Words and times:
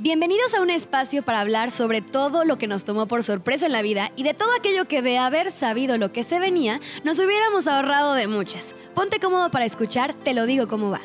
Bienvenidos 0.00 0.54
a 0.54 0.60
un 0.60 0.70
espacio 0.70 1.24
para 1.24 1.40
hablar 1.40 1.72
sobre 1.72 2.02
todo 2.02 2.44
lo 2.44 2.56
que 2.56 2.68
nos 2.68 2.84
tomó 2.84 3.08
por 3.08 3.24
sorpresa 3.24 3.66
en 3.66 3.72
la 3.72 3.82
vida 3.82 4.12
y 4.14 4.22
de 4.22 4.32
todo 4.32 4.54
aquello 4.54 4.86
que 4.86 5.02
de 5.02 5.18
haber 5.18 5.50
sabido 5.50 5.98
lo 5.98 6.12
que 6.12 6.22
se 6.22 6.38
venía, 6.38 6.80
nos 7.02 7.18
hubiéramos 7.18 7.66
ahorrado 7.66 8.14
de 8.14 8.28
muchas. 8.28 8.76
Ponte 8.94 9.18
cómodo 9.18 9.50
para 9.50 9.64
escuchar, 9.64 10.14
te 10.14 10.34
lo 10.34 10.46
digo 10.46 10.68
cómo 10.68 10.92
va. 10.92 11.00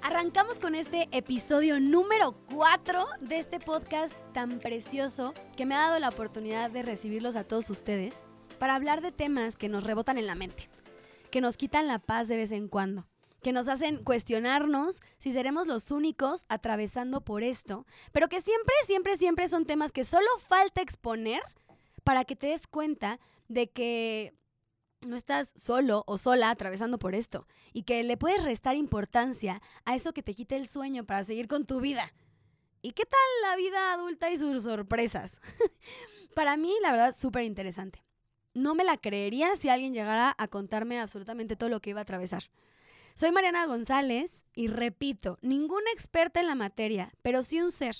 Arrancamos 0.00 0.60
con 0.60 0.76
este 0.76 1.08
episodio 1.10 1.80
número 1.80 2.36
4 2.54 3.04
de 3.20 3.40
este 3.40 3.58
podcast 3.58 4.14
tan 4.32 4.60
precioso 4.60 5.34
que 5.56 5.66
me 5.66 5.74
ha 5.74 5.78
dado 5.78 5.98
la 5.98 6.08
oportunidad 6.08 6.70
de 6.70 6.82
recibirlos 6.82 7.34
a 7.34 7.42
todos 7.42 7.68
ustedes 7.68 8.22
para 8.60 8.76
hablar 8.76 9.00
de 9.00 9.10
temas 9.10 9.56
que 9.56 9.68
nos 9.68 9.82
rebotan 9.82 10.18
en 10.18 10.28
la 10.28 10.36
mente 10.36 10.68
que 11.30 11.40
nos 11.40 11.56
quitan 11.56 11.86
la 11.86 11.98
paz 11.98 12.28
de 12.28 12.36
vez 12.36 12.52
en 12.52 12.68
cuando, 12.68 13.06
que 13.42 13.52
nos 13.52 13.68
hacen 13.68 14.02
cuestionarnos 14.02 15.00
si 15.18 15.32
seremos 15.32 15.66
los 15.66 15.90
únicos 15.90 16.44
atravesando 16.48 17.20
por 17.20 17.42
esto, 17.42 17.86
pero 18.12 18.28
que 18.28 18.40
siempre, 18.40 18.74
siempre, 18.86 19.16
siempre 19.16 19.48
son 19.48 19.64
temas 19.64 19.92
que 19.92 20.04
solo 20.04 20.28
falta 20.46 20.80
exponer 20.80 21.40
para 22.04 22.24
que 22.24 22.36
te 22.36 22.48
des 22.48 22.66
cuenta 22.66 23.20
de 23.48 23.70
que 23.70 24.34
no 25.00 25.16
estás 25.16 25.52
solo 25.54 26.02
o 26.06 26.18
sola 26.18 26.50
atravesando 26.50 26.98
por 26.98 27.14
esto 27.14 27.46
y 27.72 27.84
que 27.84 28.02
le 28.02 28.16
puedes 28.16 28.44
restar 28.44 28.76
importancia 28.76 29.62
a 29.84 29.94
eso 29.94 30.12
que 30.12 30.22
te 30.22 30.34
quita 30.34 30.56
el 30.56 30.66
sueño 30.66 31.04
para 31.04 31.22
seguir 31.22 31.46
con 31.46 31.66
tu 31.66 31.80
vida. 31.80 32.12
¿Y 32.82 32.92
qué 32.92 33.04
tal 33.04 33.50
la 33.50 33.56
vida 33.56 33.92
adulta 33.92 34.30
y 34.30 34.38
sus 34.38 34.64
sorpresas? 34.64 35.40
para 36.34 36.56
mí, 36.56 36.74
la 36.82 36.92
verdad, 36.92 37.14
súper 37.14 37.44
interesante 37.44 38.07
no 38.54 38.74
me 38.74 38.84
la 38.84 38.96
creería 38.96 39.54
si 39.56 39.68
alguien 39.68 39.94
llegara 39.94 40.34
a 40.38 40.48
contarme 40.48 41.00
absolutamente 41.00 41.56
todo 41.56 41.68
lo 41.68 41.80
que 41.80 41.90
iba 41.90 42.00
a 42.00 42.02
atravesar. 42.02 42.44
Soy 43.14 43.32
Mariana 43.32 43.66
González 43.66 44.42
y 44.54 44.68
repito, 44.68 45.38
ninguna 45.42 45.90
experta 45.92 46.40
en 46.40 46.46
la 46.46 46.54
materia, 46.54 47.12
pero 47.22 47.42
sí 47.42 47.60
un 47.60 47.72
ser 47.72 47.96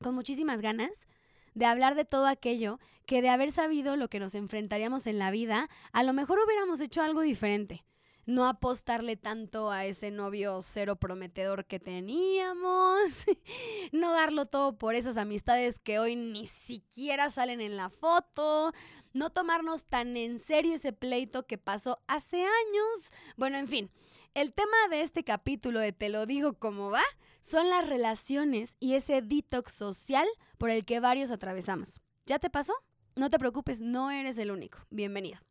con 0.00 0.14
muchísimas 0.14 0.60
ganas 0.60 1.06
de 1.54 1.66
hablar 1.66 1.94
de 1.94 2.04
todo 2.04 2.26
aquello 2.26 2.78
que 3.06 3.22
de 3.22 3.30
haber 3.30 3.50
sabido 3.50 3.96
lo 3.96 4.08
que 4.08 4.20
nos 4.20 4.34
enfrentaríamos 4.34 5.06
en 5.06 5.18
la 5.18 5.30
vida, 5.30 5.68
a 5.92 6.02
lo 6.02 6.12
mejor 6.12 6.38
hubiéramos 6.44 6.80
hecho 6.80 7.02
algo 7.02 7.20
diferente 7.22 7.84
no 8.28 8.46
apostarle 8.46 9.16
tanto 9.16 9.70
a 9.70 9.86
ese 9.86 10.10
novio 10.10 10.60
cero 10.60 10.96
prometedor 10.96 11.64
que 11.64 11.80
teníamos, 11.80 13.00
no 13.92 14.12
darlo 14.12 14.44
todo 14.44 14.76
por 14.76 14.94
esas 14.94 15.16
amistades 15.16 15.78
que 15.78 15.98
hoy 15.98 16.14
ni 16.14 16.46
siquiera 16.46 17.30
salen 17.30 17.62
en 17.62 17.78
la 17.78 17.88
foto, 17.88 18.74
no 19.14 19.30
tomarnos 19.30 19.86
tan 19.86 20.14
en 20.18 20.38
serio 20.38 20.74
ese 20.74 20.92
pleito 20.92 21.46
que 21.46 21.56
pasó 21.56 22.00
hace 22.06 22.42
años. 22.42 23.10
Bueno, 23.38 23.56
en 23.56 23.66
fin, 23.66 23.90
el 24.34 24.52
tema 24.52 24.76
de 24.90 25.00
este 25.00 25.24
capítulo 25.24 25.80
de 25.80 25.94
Te 25.94 26.10
lo 26.10 26.26
digo 26.26 26.52
como 26.58 26.90
va 26.90 27.04
son 27.40 27.70
las 27.70 27.88
relaciones 27.88 28.76
y 28.78 28.92
ese 28.92 29.22
detox 29.22 29.72
social 29.72 30.28
por 30.58 30.68
el 30.68 30.84
que 30.84 31.00
varios 31.00 31.30
atravesamos. 31.30 32.02
¿Ya 32.26 32.38
te 32.38 32.50
pasó? 32.50 32.74
No 33.16 33.30
te 33.30 33.38
preocupes, 33.38 33.80
no 33.80 34.10
eres 34.10 34.36
el 34.36 34.50
único. 34.50 34.80
Bienvenido. 34.90 35.47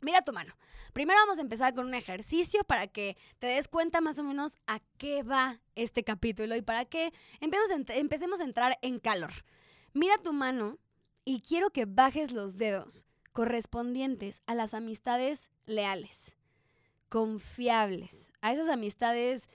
Mira 0.00 0.22
tu 0.22 0.32
mano. 0.32 0.54
Primero 0.92 1.18
vamos 1.20 1.38
a 1.38 1.42
empezar 1.42 1.74
con 1.74 1.86
un 1.86 1.94
ejercicio 1.94 2.64
para 2.64 2.86
que 2.86 3.16
te 3.38 3.46
des 3.46 3.68
cuenta 3.68 4.00
más 4.00 4.18
o 4.18 4.24
menos 4.24 4.56
a 4.66 4.80
qué 4.98 5.22
va 5.22 5.60
este 5.74 6.04
capítulo 6.04 6.56
y 6.56 6.62
para 6.62 6.84
que 6.84 7.12
empecemos 7.40 8.40
a 8.40 8.44
entrar 8.44 8.78
en 8.82 8.98
calor. 8.98 9.32
Mira 9.92 10.18
tu 10.18 10.32
mano 10.32 10.78
y 11.24 11.40
quiero 11.40 11.70
que 11.70 11.84
bajes 11.86 12.32
los 12.32 12.56
dedos 12.56 13.06
correspondientes 13.32 14.42
a 14.46 14.54
las 14.54 14.74
amistades 14.74 15.48
leales, 15.66 16.34
confiables, 17.08 18.30
a 18.40 18.52
esas 18.52 18.68
amistades 18.68 19.48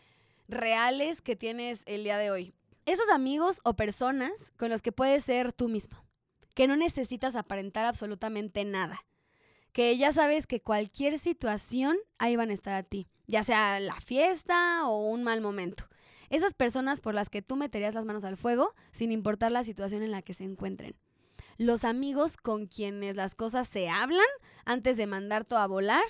reales 0.47 1.22
que 1.22 1.36
tienes 1.36 1.81
el 1.86 2.03
día 2.03 2.17
de 2.17 2.30
hoy. 2.30 2.53
Esos 2.86 3.09
amigos 3.09 3.59
o 3.64 3.75
personas 3.75 4.31
con 4.58 4.69
los 4.69 4.81
que 4.81 4.92
puedes 4.92 5.23
ser 5.23 5.53
tú 5.53 5.69
mismo, 5.69 6.03
que 6.53 6.68
no 6.68 6.75
necesitas 6.75 7.35
aparentar 7.35 7.85
absolutamente 7.85 8.66
nada 8.66 9.06
que 9.72 9.98
ya 9.98 10.12
sabes 10.12 10.48
que 10.48 10.62
cualquier 10.62 11.20
situación 11.20 11.98
ahí 12.18 12.36
van 12.36 12.50
a 12.50 12.54
estar 12.54 12.74
a 12.74 12.84
ti, 12.84 13.08
ya 13.28 13.44
sea 13.44 13.80
la 13.80 13.96
fiesta 13.96 14.88
o 14.88 15.06
un 15.08 15.24
mal 15.24 15.42
momento. 15.42 15.86
Esas 16.30 16.54
personas 16.54 17.02
por 17.02 17.14
las 17.14 17.30
que 17.30 17.42
tú 17.42 17.56
meterías 17.56 17.94
las 17.94 18.06
manos 18.06 18.24
al 18.24 18.38
fuego 18.38 18.74
sin 18.92 19.12
importar 19.12 19.52
la 19.52 19.64
situación 19.64 20.02
en 20.02 20.12
la 20.12 20.22
que 20.22 20.34
se 20.34 20.46
encuentren. 20.46 20.96
Los 21.58 21.84
amigos 21.84 22.38
con 22.38 22.68
quienes 22.68 23.16
las 23.16 23.36
cosas 23.36 23.68
se 23.68 23.90
hablan 23.90 24.26
antes 24.66 24.98
de 24.98 25.08
mandar 25.08 25.46
todo 25.46 25.60
a 25.60 25.68
volar 25.68 26.04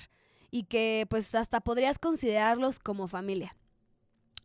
y 0.52 0.64
que 0.64 1.08
pues 1.10 1.34
hasta 1.34 1.62
podrías 1.62 1.98
considerarlos 1.98 2.80
como 2.80 3.08
familia. 3.08 3.56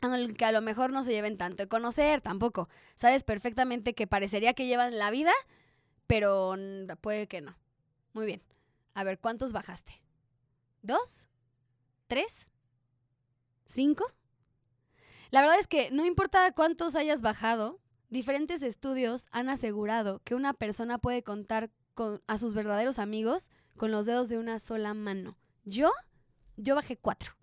Aunque 0.01 0.45
a 0.45 0.53
lo 0.53 0.63
mejor 0.63 0.93
no 0.93 1.03
se 1.03 1.13
lleven 1.13 1.37
tanto 1.37 1.65
de 1.65 1.69
conocer 1.69 2.21
tampoco. 2.21 2.69
Sabes 2.95 3.23
perfectamente 3.23 3.95
que 3.95 4.07
parecería 4.07 4.55
que 4.55 4.67
llevan 4.67 4.99
la 4.99 5.11
vida, 5.11 5.33
pero 6.07 6.55
puede 7.01 7.27
que 7.27 7.41
no. 7.41 7.57
Muy 8.13 8.27
bien. 8.27 8.43
A 8.97 9.05
ver, 9.05 9.19
¿cuántos 9.19 9.53
bajaste? 9.53 10.01
¿Dos? 10.81 11.29
¿Tres? 12.07 12.49
¿Cinco? 13.67 14.07
La 15.31 15.43
verdad 15.43 15.59
es 15.59 15.67
que 15.67 15.91
no 15.91 16.07
importa 16.07 16.51
cuántos 16.53 16.97
hayas 16.97 17.21
bajado, 17.21 17.79
diferentes 18.09 18.63
estudios 18.63 19.27
han 19.33 19.51
asegurado 19.51 20.23
que 20.25 20.35
una 20.35 20.55
persona 20.55 20.97
puede 20.97 21.23
contar 21.23 21.71
con, 21.93 22.23
a 22.27 22.39
sus 22.39 22.55
verdaderos 22.55 22.99
amigos 22.99 23.51
con 23.77 23.91
los 23.91 24.07
dedos 24.07 24.31
de 24.31 24.39
una 24.39 24.59
sola 24.59 24.95
mano. 24.95 25.37
Yo, 25.67 25.93
yo 26.57 26.75
bajé 26.75 26.97
cuatro. 26.97 27.37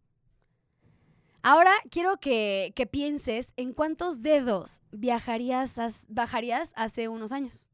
Ahora 1.43 1.73
quiero 1.91 2.17
que, 2.17 2.73
que 2.75 2.87
pienses 2.87 3.53
en 3.57 3.73
cuántos 3.73 4.23
dedos 4.23 4.81
viajarías, 4.89 5.75
bajarías 6.07 6.71
hace 6.73 7.09
unos 7.09 7.31
años. 7.31 7.67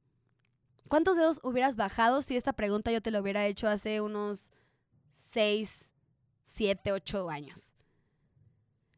¿Cuántos 0.90 1.18
dedos 1.18 1.40
hubieras 1.44 1.76
bajado 1.76 2.22
si 2.24 2.36
esta 2.36 2.52
pregunta 2.52 2.92
yo 2.92 3.02
te 3.02 3.12
la 3.12 3.22
hubiera 3.22 3.46
hecho 3.46 3.68
hace 3.68 4.02
unos 4.02 4.52
6, 5.14 5.90
7, 6.44 6.92
8 6.92 7.30
años? 7.30 7.74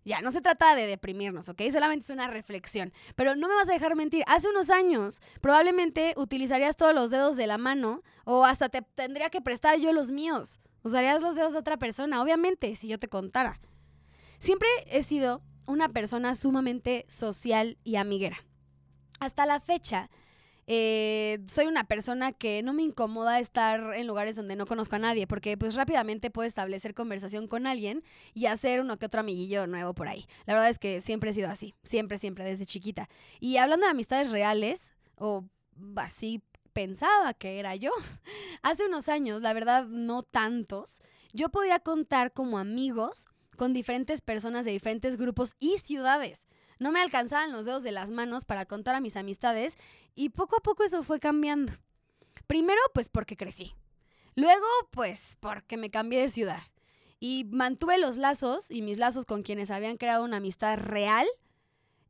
Ya, 0.04 0.22
no 0.22 0.32
se 0.32 0.42
trata 0.42 0.74
de 0.74 0.88
deprimirnos, 0.88 1.50
¿ok? 1.50 1.62
Solamente 1.72 2.06
es 2.06 2.10
una 2.10 2.28
reflexión. 2.28 2.92
Pero 3.16 3.36
no 3.36 3.48
me 3.48 3.56
vas 3.56 3.70
a 3.70 3.74
dejar 3.74 3.96
mentir. 3.96 4.24
Hace 4.26 4.48
unos 4.48 4.70
años 4.70 5.22
probablemente 5.42 6.14
utilizarías 6.16 6.78
todos 6.78 6.96
los 6.96 7.12
dedos 7.12 7.36
de 7.36 7.46
la 7.46 7.58
mano 7.58 8.02
o 8.24 8.46
hasta 8.46 8.70
te 8.70 8.82
tendría 8.82 9.30
que 9.30 9.42
prestar 9.42 9.78
yo 9.78 9.94
los 9.94 10.12
míos. 10.12 10.60
Usarías 10.84 11.22
los 11.22 11.36
dedos 11.36 11.54
de 11.54 11.60
otra 11.60 11.78
persona, 11.78 12.24
obviamente, 12.24 12.76
si 12.76 12.88
yo 12.88 12.98
te 12.98 13.10
contara. 13.10 13.60
Siempre 14.40 14.70
he 14.88 15.04
sido 15.04 15.44
una 15.68 15.90
persona 15.90 16.34
sumamente 16.36 17.06
social 17.08 17.78
y 17.84 17.98
amiguera. 17.98 18.44
Hasta 19.20 19.46
la 19.46 19.60
fecha, 19.60 20.10
eh, 20.74 21.40
soy 21.48 21.68
una 21.68 21.84
persona 21.84 22.32
que 22.32 22.64
no 22.64 22.72
me 22.72 22.82
incomoda 22.82 23.42
estar 23.42 23.94
en 23.94 24.08
lugares 24.08 24.38
donde 24.38 24.56
no 24.56 24.66
conozco 24.66 24.96
a 24.96 25.00
nadie, 25.00 25.28
porque 25.28 25.58
pues 25.58 25.76
rápidamente 25.76 26.32
puedo 26.32 26.48
establecer 26.48 26.94
conversación 26.94 27.50
con 27.50 27.68
alguien 27.68 28.06
y 28.34 28.46
hacer 28.46 28.80
uno 28.80 28.98
que 28.98 29.06
otro 29.06 29.20
amiguillo 29.20 29.68
nuevo 29.68 29.94
por 29.94 30.08
ahí. 30.08 30.26
La 30.46 30.54
verdad 30.54 30.70
es 30.70 30.80
que 30.80 31.02
siempre 31.02 31.32
he 31.32 31.34
sido 31.34 31.50
así, 31.50 31.76
siempre, 31.84 32.18
siempre, 32.18 32.46
desde 32.46 32.66
chiquita. 32.66 33.10
Y 33.42 33.58
hablando 33.58 33.86
de 33.86 33.92
amistades 33.92 34.32
reales, 34.32 34.80
o 35.18 35.44
así 35.98 36.42
pensaba 36.72 37.34
que 37.34 37.60
era 37.60 37.76
yo, 37.76 37.92
hace 38.62 38.86
unos 38.86 39.10
años, 39.10 39.42
la 39.42 39.52
verdad 39.52 39.88
no 39.88 40.24
tantos, 40.24 41.02
yo 41.34 41.50
podía 41.50 41.80
contar 41.80 42.32
como 42.32 42.58
amigos 42.58 43.26
con 43.58 43.74
diferentes 43.74 44.22
personas 44.22 44.64
de 44.64 44.72
diferentes 44.72 45.18
grupos 45.18 45.54
y 45.60 45.80
ciudades. 45.80 46.48
No 46.82 46.92
me 46.92 47.00
alcanzaban 47.00 47.52
los 47.52 47.66
dedos 47.66 47.84
de 47.84 47.92
las 47.92 48.10
manos 48.10 48.44
para 48.44 48.66
contar 48.66 48.96
a 48.96 49.02
mis 49.02 49.16
amistades 49.16 49.78
y 50.16 50.30
poco 50.30 50.58
a 50.58 50.62
poco 50.62 50.84
eso 50.84 51.04
fue 51.04 51.20
cambiando. 51.20 51.74
Primero, 52.48 52.82
pues 52.92 53.08
porque 53.08 53.38
crecí. 53.38 53.76
Luego, 54.36 54.66
pues 54.90 55.38
porque 55.40 55.78
me 55.78 55.92
cambié 55.92 56.20
de 56.22 56.30
ciudad. 56.30 56.64
Y 57.20 57.46
mantuve 57.52 58.00
los 58.00 58.18
lazos 58.18 58.72
y 58.72 58.82
mis 58.82 58.98
lazos 58.98 59.28
con 59.28 59.44
quienes 59.44 59.70
habían 59.70 59.98
creado 59.98 60.24
una 60.24 60.38
amistad 60.38 60.76
real 60.76 61.28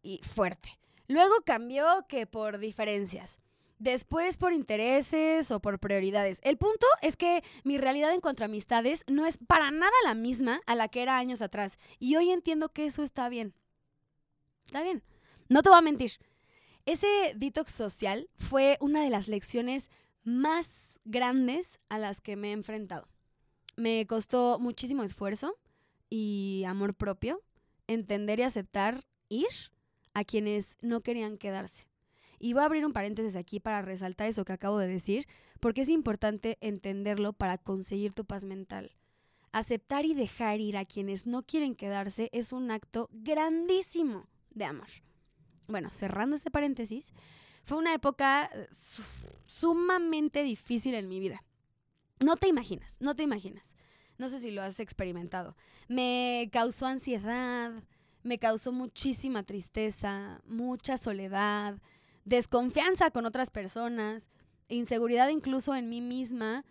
y 0.03 0.21
fuerte. 0.23 0.79
Luego 1.09 1.35
cambió 1.45 2.05
que 2.07 2.25
por 2.25 2.57
diferencias. 2.57 3.41
Después 3.77 4.37
por 4.37 4.53
intereses 4.53 5.51
o 5.51 5.59
por 5.59 5.79
prioridades. 5.79 6.39
El 6.43 6.57
punto 6.57 6.87
es 7.01 7.17
que 7.17 7.43
mi 7.65 7.77
realidad 7.77 8.13
en 8.13 8.21
cuanto 8.21 8.43
a 8.43 8.45
amistades 8.45 9.03
no 9.07 9.25
es 9.25 9.37
para 9.37 9.69
nada 9.69 9.91
la 10.05 10.15
misma 10.15 10.61
a 10.65 10.75
la 10.75 10.87
que 10.87 11.01
era 11.01 11.17
años 11.17 11.41
atrás. 11.41 11.77
Y 11.99 12.15
hoy 12.15 12.31
entiendo 12.31 12.69
que 12.69 12.85
eso 12.85 13.03
está 13.03 13.27
bien. 13.27 13.53
Está 14.71 14.83
bien. 14.83 15.03
No 15.49 15.63
te 15.63 15.67
voy 15.67 15.79
a 15.79 15.81
mentir. 15.81 16.13
Ese 16.85 17.33
detox 17.35 17.73
social 17.73 18.29
fue 18.37 18.77
una 18.79 19.03
de 19.03 19.09
las 19.09 19.27
lecciones 19.27 19.89
más 20.23 20.97
grandes 21.03 21.77
a 21.89 21.97
las 21.97 22.21
que 22.21 22.37
me 22.37 22.51
he 22.51 22.51
enfrentado. 22.53 23.09
Me 23.75 24.07
costó 24.07 24.59
muchísimo 24.59 25.03
esfuerzo 25.03 25.57
y 26.09 26.63
amor 26.65 26.93
propio 26.93 27.41
entender 27.87 28.39
y 28.39 28.43
aceptar 28.43 29.03
ir 29.27 29.49
a 30.13 30.23
quienes 30.23 30.77
no 30.79 31.01
querían 31.01 31.37
quedarse. 31.37 31.89
Y 32.39 32.53
voy 32.53 32.61
a 32.61 32.67
abrir 32.67 32.85
un 32.85 32.93
paréntesis 32.93 33.35
aquí 33.35 33.59
para 33.59 33.81
resaltar 33.81 34.27
eso 34.27 34.45
que 34.45 34.53
acabo 34.53 34.79
de 34.79 34.87
decir, 34.87 35.27
porque 35.59 35.81
es 35.81 35.89
importante 35.89 36.57
entenderlo 36.61 37.33
para 37.33 37.57
conseguir 37.57 38.13
tu 38.13 38.23
paz 38.23 38.45
mental. 38.45 38.95
aceptar 39.51 40.05
y 40.05 40.13
dejar 40.13 40.61
ir 40.61 40.77
a 40.77 40.85
quienes 40.85 41.27
no 41.27 41.43
quieren 41.43 41.75
quedarse 41.75 42.29
es 42.31 42.53
un 42.53 42.71
acto 42.71 43.09
grandísimo 43.11 44.30
de 44.51 44.65
amor. 44.65 44.87
Bueno, 45.67 45.89
cerrando 45.91 46.35
este 46.35 46.51
paréntesis, 46.51 47.13
fue 47.63 47.77
una 47.77 47.93
época 47.93 48.49
eh, 48.53 48.67
sumamente 49.45 50.43
difícil 50.43 50.93
en 50.95 51.07
mi 51.07 51.19
vida. 51.19 51.43
No 52.19 52.35
te 52.35 52.47
imaginas, 52.47 52.97
no 52.99 53.15
te 53.15 53.23
imaginas. 53.23 53.75
No 54.17 54.29
sé 54.29 54.39
si 54.39 54.51
lo 54.51 54.61
has 54.61 54.79
experimentado. 54.79 55.55
Me 55.87 56.49
causó 56.51 56.85
ansiedad, 56.85 57.71
me 58.23 58.37
causó 58.37 58.71
muchísima 58.71 59.43
tristeza, 59.43 60.41
mucha 60.45 60.97
soledad, 60.97 61.81
desconfianza 62.23 63.09
con 63.11 63.25
otras 63.25 63.49
personas, 63.49 64.27
inseguridad 64.67 65.29
incluso 65.29 65.75
en 65.75 65.89
mí 65.89 66.01
misma, 66.01 66.65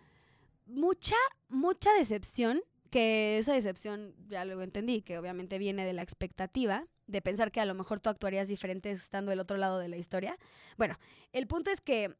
mucha, 0.65 1.17
mucha 1.49 1.91
decepción, 1.93 2.61
que 2.91 3.39
esa 3.39 3.53
decepción 3.53 4.13
ya 4.27 4.45
luego 4.45 4.61
entendí, 4.61 5.01
que 5.01 5.17
obviamente 5.17 5.57
viene 5.57 5.85
de 5.85 5.93
la 5.93 6.03
expectativa, 6.03 6.85
de 7.07 7.21
pensar 7.21 7.51
que 7.51 7.61
a 7.61 7.65
lo 7.65 7.73
mejor 7.73 7.99
tú 7.99 8.09
actuarías 8.09 8.47
diferente 8.47 8.91
estando 8.91 9.31
del 9.31 9.39
otro 9.39 9.57
lado 9.57 9.79
de 9.79 9.87
la 9.87 9.97
historia. 9.97 10.37
Bueno, 10.77 10.99
el 11.31 11.47
punto 11.47 11.71
es 11.71 11.81
que 11.81 12.15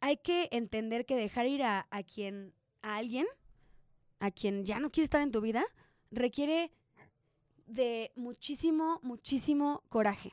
hay 0.00 0.16
que 0.16 0.48
entender 0.52 1.04
que 1.04 1.16
dejar 1.16 1.46
ir 1.46 1.62
a, 1.64 1.86
a 1.90 2.02
quien, 2.04 2.54
a 2.82 2.96
alguien, 2.96 3.26
a 4.20 4.30
quien 4.30 4.64
ya 4.64 4.78
no 4.78 4.90
quiere 4.90 5.04
estar 5.04 5.20
en 5.20 5.32
tu 5.32 5.40
vida, 5.40 5.64
requiere 6.10 6.70
de 7.66 8.12
muchísimo, 8.14 9.00
muchísimo 9.02 9.82
coraje. 9.88 10.32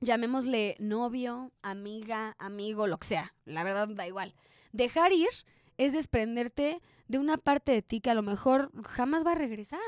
Llamémosle 0.00 0.76
novio, 0.78 1.52
amiga, 1.62 2.36
amigo, 2.38 2.86
lo 2.86 2.98
que 2.98 3.08
sea. 3.08 3.34
La 3.44 3.64
verdad 3.64 3.88
da 3.88 4.06
igual. 4.06 4.34
Dejar 4.72 5.12
ir 5.12 5.28
es 5.78 5.92
desprenderte 5.92 6.80
de 7.08 7.18
una 7.18 7.38
parte 7.38 7.72
de 7.72 7.82
ti 7.82 8.00
que 8.00 8.10
a 8.10 8.14
lo 8.14 8.22
mejor 8.22 8.70
jamás 8.84 9.24
va 9.24 9.32
a 9.32 9.36
regresar. 9.36 9.80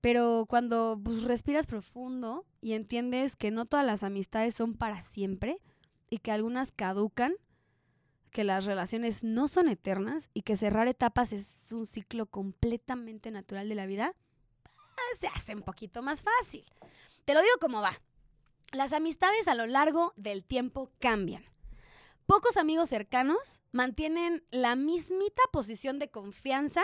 Pero 0.00 0.46
cuando 0.48 1.00
pues, 1.02 1.22
respiras 1.24 1.66
profundo 1.66 2.46
y 2.60 2.74
entiendes 2.74 3.36
que 3.36 3.50
no 3.50 3.66
todas 3.66 3.84
las 3.84 4.02
amistades 4.02 4.54
son 4.54 4.74
para 4.74 5.02
siempre 5.02 5.58
y 6.10 6.18
que 6.18 6.32
algunas 6.32 6.70
caducan, 6.72 7.34
que 8.30 8.44
las 8.44 8.66
relaciones 8.66 9.24
no 9.24 9.48
son 9.48 9.68
eternas 9.68 10.28
y 10.34 10.42
que 10.42 10.56
cerrar 10.56 10.88
etapas 10.88 11.32
es 11.32 11.46
un 11.70 11.86
ciclo 11.86 12.26
completamente 12.26 13.30
natural 13.30 13.68
de 13.68 13.74
la 13.74 13.86
vida, 13.86 14.14
pues, 14.62 15.18
se 15.20 15.26
hace 15.26 15.54
un 15.54 15.62
poquito 15.62 16.02
más 16.02 16.22
fácil. 16.22 16.64
Te 17.24 17.34
lo 17.34 17.40
digo 17.40 17.54
como 17.60 17.80
va. 17.80 17.90
Las 18.72 18.92
amistades 18.92 19.48
a 19.48 19.54
lo 19.54 19.66
largo 19.66 20.12
del 20.16 20.44
tiempo 20.44 20.90
cambian. 20.98 21.44
Pocos 22.26 22.56
amigos 22.56 22.88
cercanos 22.88 23.62
mantienen 23.70 24.44
la 24.50 24.74
mismita 24.74 25.42
posición 25.52 26.00
de 26.00 26.10
confianza 26.10 26.82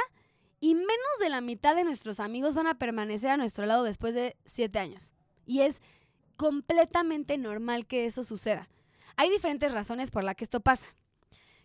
y 0.61 0.77
menos 0.77 1.19
de 1.21 1.29
la 1.31 1.41
mitad 1.41 1.75
de 1.75 1.83
nuestros 1.83 2.21
amigos 2.21 2.55
van 2.55 2.69
a 2.69 2.79
permanecer 2.79 3.31
a 3.31 3.37
nuestro 3.37 3.67
lado 3.67 3.83
después 3.83 4.15
de 4.15 4.37
siete 4.44 4.79
años. 4.79 5.15
Y 5.44 5.62
es 5.62 5.81
completamente 6.37 7.39
normal 7.39 7.87
que 7.87 8.06
eso 8.06 8.23
suceda. 8.23 8.69
Hay 9.17 9.31
diferentes 9.31 9.73
razones 9.73 10.12
por 10.12 10.23
las 10.23 10.37
que 10.37 10.44
esto 10.44 10.61
pasa. 10.61 10.94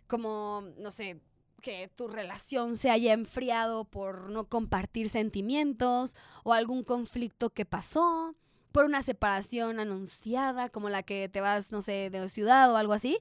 Como, 0.07 0.63
no 0.77 0.89
sé, 0.89 1.21
que 1.61 1.87
tu 1.87 2.07
relación 2.07 2.77
se 2.77 2.89
haya 2.89 3.13
enfriado 3.13 3.85
por 3.85 4.31
no 4.31 4.49
compartir 4.49 5.09
sentimientos 5.09 6.15
o 6.43 6.53
algún 6.53 6.83
conflicto 6.83 7.51
que 7.51 7.65
pasó, 7.65 8.35
por 8.71 8.85
una 8.85 9.03
separación 9.03 9.79
anunciada 9.79 10.69
como 10.69 10.89
la 10.89 11.03
que 11.03 11.29
te 11.29 11.41
vas, 11.41 11.71
no 11.71 11.81
sé, 11.81 12.09
de 12.09 12.29
ciudad 12.29 12.71
o 12.71 12.77
algo 12.77 12.93
así, 12.93 13.19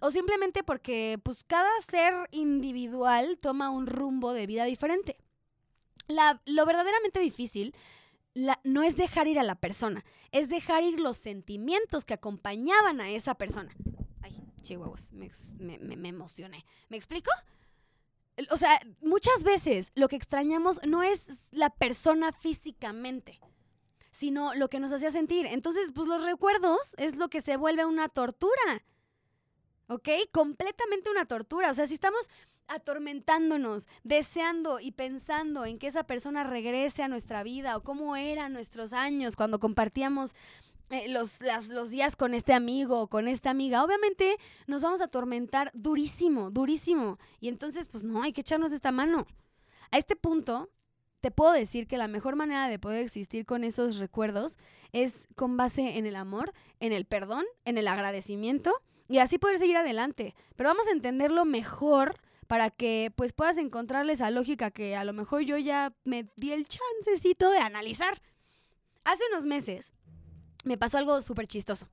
o 0.00 0.10
simplemente 0.10 0.62
porque 0.62 1.18
pues 1.22 1.44
cada 1.44 1.70
ser 1.88 2.14
individual 2.30 3.38
toma 3.40 3.70
un 3.70 3.86
rumbo 3.86 4.32
de 4.32 4.46
vida 4.46 4.64
diferente. 4.64 5.16
La, 6.08 6.42
lo 6.46 6.66
verdaderamente 6.66 7.20
difícil 7.20 7.74
no 8.64 8.82
es 8.82 8.96
dejar 8.96 9.28
ir 9.28 9.38
a 9.38 9.44
la 9.44 9.54
persona, 9.54 10.04
es 10.32 10.48
dejar 10.48 10.82
ir 10.82 11.00
los 11.00 11.16
sentimientos 11.16 12.04
que 12.04 12.14
acompañaban 12.14 13.00
a 13.00 13.10
esa 13.10 13.34
persona. 13.34 13.74
Ay, 14.22 14.36
chihuahuas, 14.62 15.10
me, 15.12 15.30
me, 15.58 15.96
me 15.96 16.08
emocioné. 16.08 16.64
¿Me 16.88 16.96
explico? 16.96 17.30
O 18.50 18.56
sea, 18.56 18.80
muchas 19.00 19.42
veces 19.42 19.92
lo 19.94 20.08
que 20.08 20.16
extrañamos 20.16 20.80
no 20.86 21.02
es 21.02 21.24
la 21.50 21.70
persona 21.70 22.32
físicamente, 22.32 23.40
sino 24.10 24.54
lo 24.54 24.68
que 24.68 24.80
nos 24.80 24.92
hacía 24.92 25.10
sentir. 25.10 25.46
Entonces, 25.46 25.92
pues 25.94 26.08
los 26.08 26.24
recuerdos 26.24 26.94
es 26.96 27.16
lo 27.16 27.28
que 27.28 27.40
se 27.40 27.56
vuelve 27.56 27.84
una 27.84 28.08
tortura. 28.08 28.84
¿Ok? 29.90 30.08
Completamente 30.30 31.10
una 31.10 31.26
tortura. 31.26 31.72
O 31.72 31.74
sea, 31.74 31.88
si 31.88 31.94
estamos 31.94 32.30
atormentándonos, 32.68 33.88
deseando 34.04 34.78
y 34.78 34.92
pensando 34.92 35.66
en 35.66 35.80
que 35.80 35.88
esa 35.88 36.04
persona 36.04 36.44
regrese 36.44 37.02
a 37.02 37.08
nuestra 37.08 37.42
vida 37.42 37.76
o 37.76 37.82
cómo 37.82 38.14
eran 38.14 38.52
nuestros 38.52 38.92
años 38.92 39.34
cuando 39.34 39.58
compartíamos 39.58 40.36
eh, 40.90 41.08
los, 41.08 41.38
los 41.70 41.90
días 41.90 42.14
con 42.14 42.34
este 42.34 42.52
amigo 42.52 43.00
o 43.00 43.08
con 43.08 43.26
esta 43.26 43.50
amiga, 43.50 43.82
obviamente 43.82 44.36
nos 44.68 44.82
vamos 44.82 45.00
a 45.00 45.06
atormentar 45.06 45.72
durísimo, 45.74 46.52
durísimo. 46.52 47.18
Y 47.40 47.48
entonces, 47.48 47.88
pues 47.88 48.04
no, 48.04 48.22
hay 48.22 48.32
que 48.32 48.42
echarnos 48.42 48.70
esta 48.70 48.92
mano. 48.92 49.26
A 49.90 49.98
este 49.98 50.14
punto, 50.14 50.70
te 51.18 51.32
puedo 51.32 51.50
decir 51.50 51.88
que 51.88 51.98
la 51.98 52.06
mejor 52.06 52.36
manera 52.36 52.68
de 52.68 52.78
poder 52.78 53.00
existir 53.00 53.44
con 53.44 53.64
esos 53.64 53.96
recuerdos 53.96 54.56
es 54.92 55.14
con 55.34 55.56
base 55.56 55.98
en 55.98 56.06
el 56.06 56.14
amor, 56.14 56.52
en 56.78 56.92
el 56.92 57.06
perdón, 57.06 57.44
en 57.64 57.76
el 57.76 57.88
agradecimiento 57.88 58.72
y 59.10 59.18
así 59.18 59.38
poder 59.38 59.58
seguir 59.58 59.76
adelante. 59.76 60.36
Pero 60.54 60.70
vamos 60.70 60.86
a 60.86 60.92
entenderlo 60.92 61.44
mejor 61.44 62.20
para 62.46 62.70
que 62.70 63.12
pues 63.16 63.32
puedas 63.32 63.58
encontrarle 63.58 64.12
esa 64.12 64.30
lógica 64.30 64.70
que 64.70 64.94
a 64.94 65.02
lo 65.02 65.12
mejor 65.12 65.42
yo 65.42 65.58
ya 65.58 65.92
me 66.04 66.28
di 66.36 66.52
el 66.52 66.66
chancecito 66.68 67.50
de 67.50 67.58
analizar. 67.58 68.22
Hace 69.02 69.24
unos 69.32 69.46
meses 69.46 69.92
me 70.64 70.76
pasó 70.76 70.98
algo 70.98 71.20
súper 71.22 71.46
chistoso. 71.46 71.88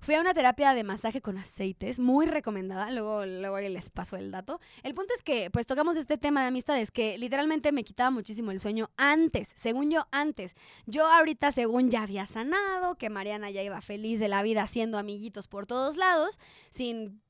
Fui 0.00 0.14
a 0.14 0.20
una 0.20 0.34
terapia 0.34 0.74
de 0.74 0.84
masaje 0.84 1.20
con 1.20 1.38
aceites, 1.38 1.98
muy 1.98 2.26
recomendada, 2.26 2.90
luego, 2.90 3.26
luego 3.26 3.58
les 3.60 3.90
paso 3.90 4.16
el 4.16 4.30
dato. 4.30 4.60
El 4.82 4.94
punto 4.94 5.12
es 5.14 5.22
que 5.22 5.50
pues 5.50 5.66
tocamos 5.66 5.96
este 5.96 6.18
tema 6.18 6.42
de 6.42 6.48
amistades 6.48 6.90
que 6.90 7.18
literalmente 7.18 7.72
me 7.72 7.84
quitaba 7.84 8.10
muchísimo 8.10 8.50
el 8.50 8.60
sueño 8.60 8.90
antes, 8.96 9.48
según 9.54 9.90
yo 9.90 10.06
antes. 10.10 10.54
Yo 10.86 11.06
ahorita 11.06 11.52
según 11.52 11.90
ya 11.90 12.02
había 12.02 12.26
sanado, 12.26 12.96
que 12.96 13.10
Mariana 13.10 13.50
ya 13.50 13.62
iba 13.62 13.80
feliz 13.80 14.20
de 14.20 14.28
la 14.28 14.42
vida 14.42 14.62
haciendo 14.62 14.98
amiguitos 14.98 15.48
por 15.48 15.66
todos 15.66 15.96
lados, 15.96 16.38
sin 16.70 17.22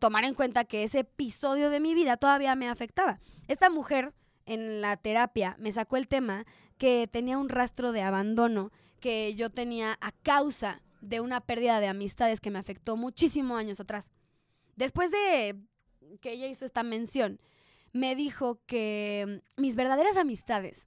tomar 0.00 0.24
en 0.24 0.34
cuenta 0.34 0.64
que 0.64 0.82
ese 0.82 1.00
episodio 1.00 1.70
de 1.70 1.80
mi 1.80 1.94
vida 1.94 2.16
todavía 2.16 2.54
me 2.54 2.68
afectaba. 2.68 3.20
Esta 3.48 3.70
mujer 3.70 4.12
en 4.46 4.80
la 4.80 4.96
terapia 4.96 5.56
me 5.58 5.72
sacó 5.72 5.96
el 5.96 6.08
tema 6.08 6.46
que 6.78 7.08
tenía 7.10 7.38
un 7.38 7.48
rastro 7.48 7.92
de 7.92 8.02
abandono 8.02 8.72
que 9.02 9.34
yo 9.34 9.50
tenía 9.50 9.98
a 10.00 10.12
causa 10.12 10.80
de 11.02 11.20
una 11.20 11.40
pérdida 11.40 11.80
de 11.80 11.88
amistades 11.88 12.40
que 12.40 12.50
me 12.50 12.60
afectó 12.60 12.96
muchísimos 12.96 13.58
años 13.58 13.80
atrás. 13.80 14.12
Después 14.76 15.10
de 15.10 15.56
que 16.20 16.32
ella 16.32 16.46
hizo 16.46 16.64
esta 16.64 16.84
mención, 16.84 17.40
me 17.92 18.14
dijo 18.14 18.60
que 18.64 19.42
mis 19.56 19.76
verdaderas 19.76 20.16
amistades, 20.16 20.86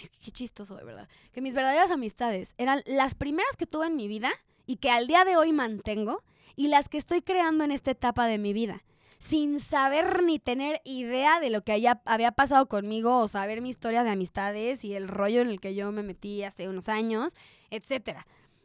es 0.00 0.08
que 0.08 0.18
qué 0.20 0.30
chistoso 0.30 0.76
de 0.76 0.84
verdad, 0.84 1.08
que 1.32 1.42
mis 1.42 1.52
verdaderas 1.52 1.90
amistades 1.90 2.54
eran 2.56 2.82
las 2.86 3.14
primeras 3.14 3.56
que 3.56 3.66
tuve 3.66 3.88
en 3.88 3.96
mi 3.96 4.06
vida 4.08 4.30
y 4.64 4.76
que 4.76 4.90
al 4.90 5.08
día 5.08 5.24
de 5.24 5.36
hoy 5.36 5.52
mantengo 5.52 6.22
y 6.54 6.68
las 6.68 6.88
que 6.88 6.96
estoy 6.96 7.22
creando 7.22 7.64
en 7.64 7.72
esta 7.72 7.90
etapa 7.90 8.26
de 8.26 8.38
mi 8.38 8.52
vida 8.52 8.84
sin 9.18 9.60
saber 9.60 10.22
ni 10.22 10.38
tener 10.38 10.80
idea 10.84 11.40
de 11.40 11.50
lo 11.50 11.62
que 11.62 11.72
haya, 11.72 12.02
había 12.04 12.32
pasado 12.32 12.66
conmigo 12.66 13.18
o 13.18 13.28
saber 13.28 13.60
mi 13.60 13.70
historia 13.70 14.04
de 14.04 14.10
amistades 14.10 14.84
y 14.84 14.94
el 14.94 15.08
rollo 15.08 15.40
en 15.40 15.48
el 15.48 15.60
que 15.60 15.74
yo 15.74 15.90
me 15.92 16.02
metí 16.02 16.42
hace 16.42 16.68
unos 16.68 16.88
años, 16.88 17.34
etc. 17.70 18.18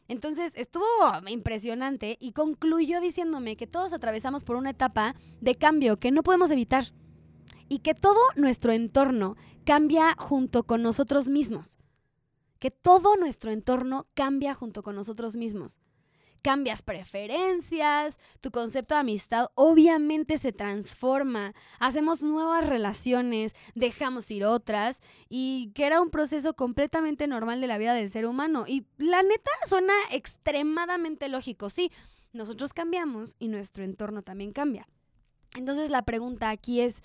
Entonces 0.08 0.52
estuvo 0.56 0.86
impresionante 1.28 2.18
y 2.20 2.34
concluyó 2.34 3.00
diciéndome 3.00 3.56
que 3.56 3.68
todos 3.68 3.94
atravesamos 3.94 4.44
por 4.44 4.56
una 4.56 4.72
etapa 4.72 5.16
de 5.40 5.56
cambio 5.56 6.00
que 6.00 6.12
no 6.12 6.24
podemos 6.24 6.52
evitar 6.52 6.86
y 7.70 7.80
que 7.80 7.94
todo 7.94 8.20
nuestro 8.36 8.74
entorno 8.74 9.38
cambia 9.64 10.16
junto 10.18 10.64
con 10.64 10.82
nosotros 10.82 11.30
mismos. 11.30 11.78
Que 12.60 12.72
todo 12.72 13.16
nuestro 13.16 13.52
entorno 13.52 14.08
cambia 14.14 14.54
junto 14.54 14.84
con 14.84 14.96
nosotros 14.96 15.36
mismos 15.36 15.80
cambias 16.42 16.82
preferencias, 16.82 18.18
tu 18.42 18.52
concepto 18.52 18.96
de 18.96 19.02
amistad 19.02 19.48
obviamente 19.56 20.38
se 20.38 20.52
transforma, 20.52 21.54
hacemos 21.80 22.22
nuevas 22.22 22.68
relaciones, 22.68 23.54
dejamos 23.76 24.30
ir 24.32 24.46
otras 24.46 25.00
y 25.30 25.72
que 25.76 25.86
era 25.86 26.02
un 26.02 26.10
proceso 26.10 26.56
completamente 26.56 27.28
normal 27.28 27.62
de 27.62 27.68
la 27.68 27.78
vida 27.78 27.94
del 27.94 28.10
ser 28.10 28.26
humano. 28.26 28.66
Y 28.68 28.86
la 28.98 29.24
neta 29.24 29.52
suena 29.68 29.94
extremadamente 30.12 31.30
lógico, 31.30 31.70
sí, 31.70 31.92
nosotros 32.34 32.74
cambiamos 32.74 33.36
y 33.40 33.48
nuestro 33.48 33.84
entorno 33.84 34.22
también 34.22 34.52
cambia. 34.52 34.88
Entonces 35.56 35.90
la 35.90 36.04
pregunta 36.04 36.50
aquí 36.50 36.82
es, 36.82 37.04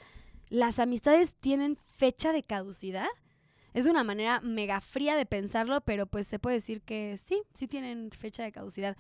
¿las 0.49 0.79
amistades 0.79 1.35
tienen 1.35 1.79
fecha 1.87 2.33
de 2.33 2.43
caducidad? 2.43 3.09
Es 3.75 3.87
una 3.87 4.05
manera 4.05 4.41
mega 4.41 4.81
fría 4.81 5.17
de 5.17 5.27
pensarlo, 5.27 5.83
pero 5.83 6.07
pues 6.07 6.27
se 6.27 6.39
puede 6.39 6.57
decir 6.57 6.81
que 6.81 7.19
sí, 7.19 7.43
sí 7.53 7.69
tienen 7.69 8.11
fecha 8.11 8.43
de 8.43 8.51
caducidad. 8.51 8.97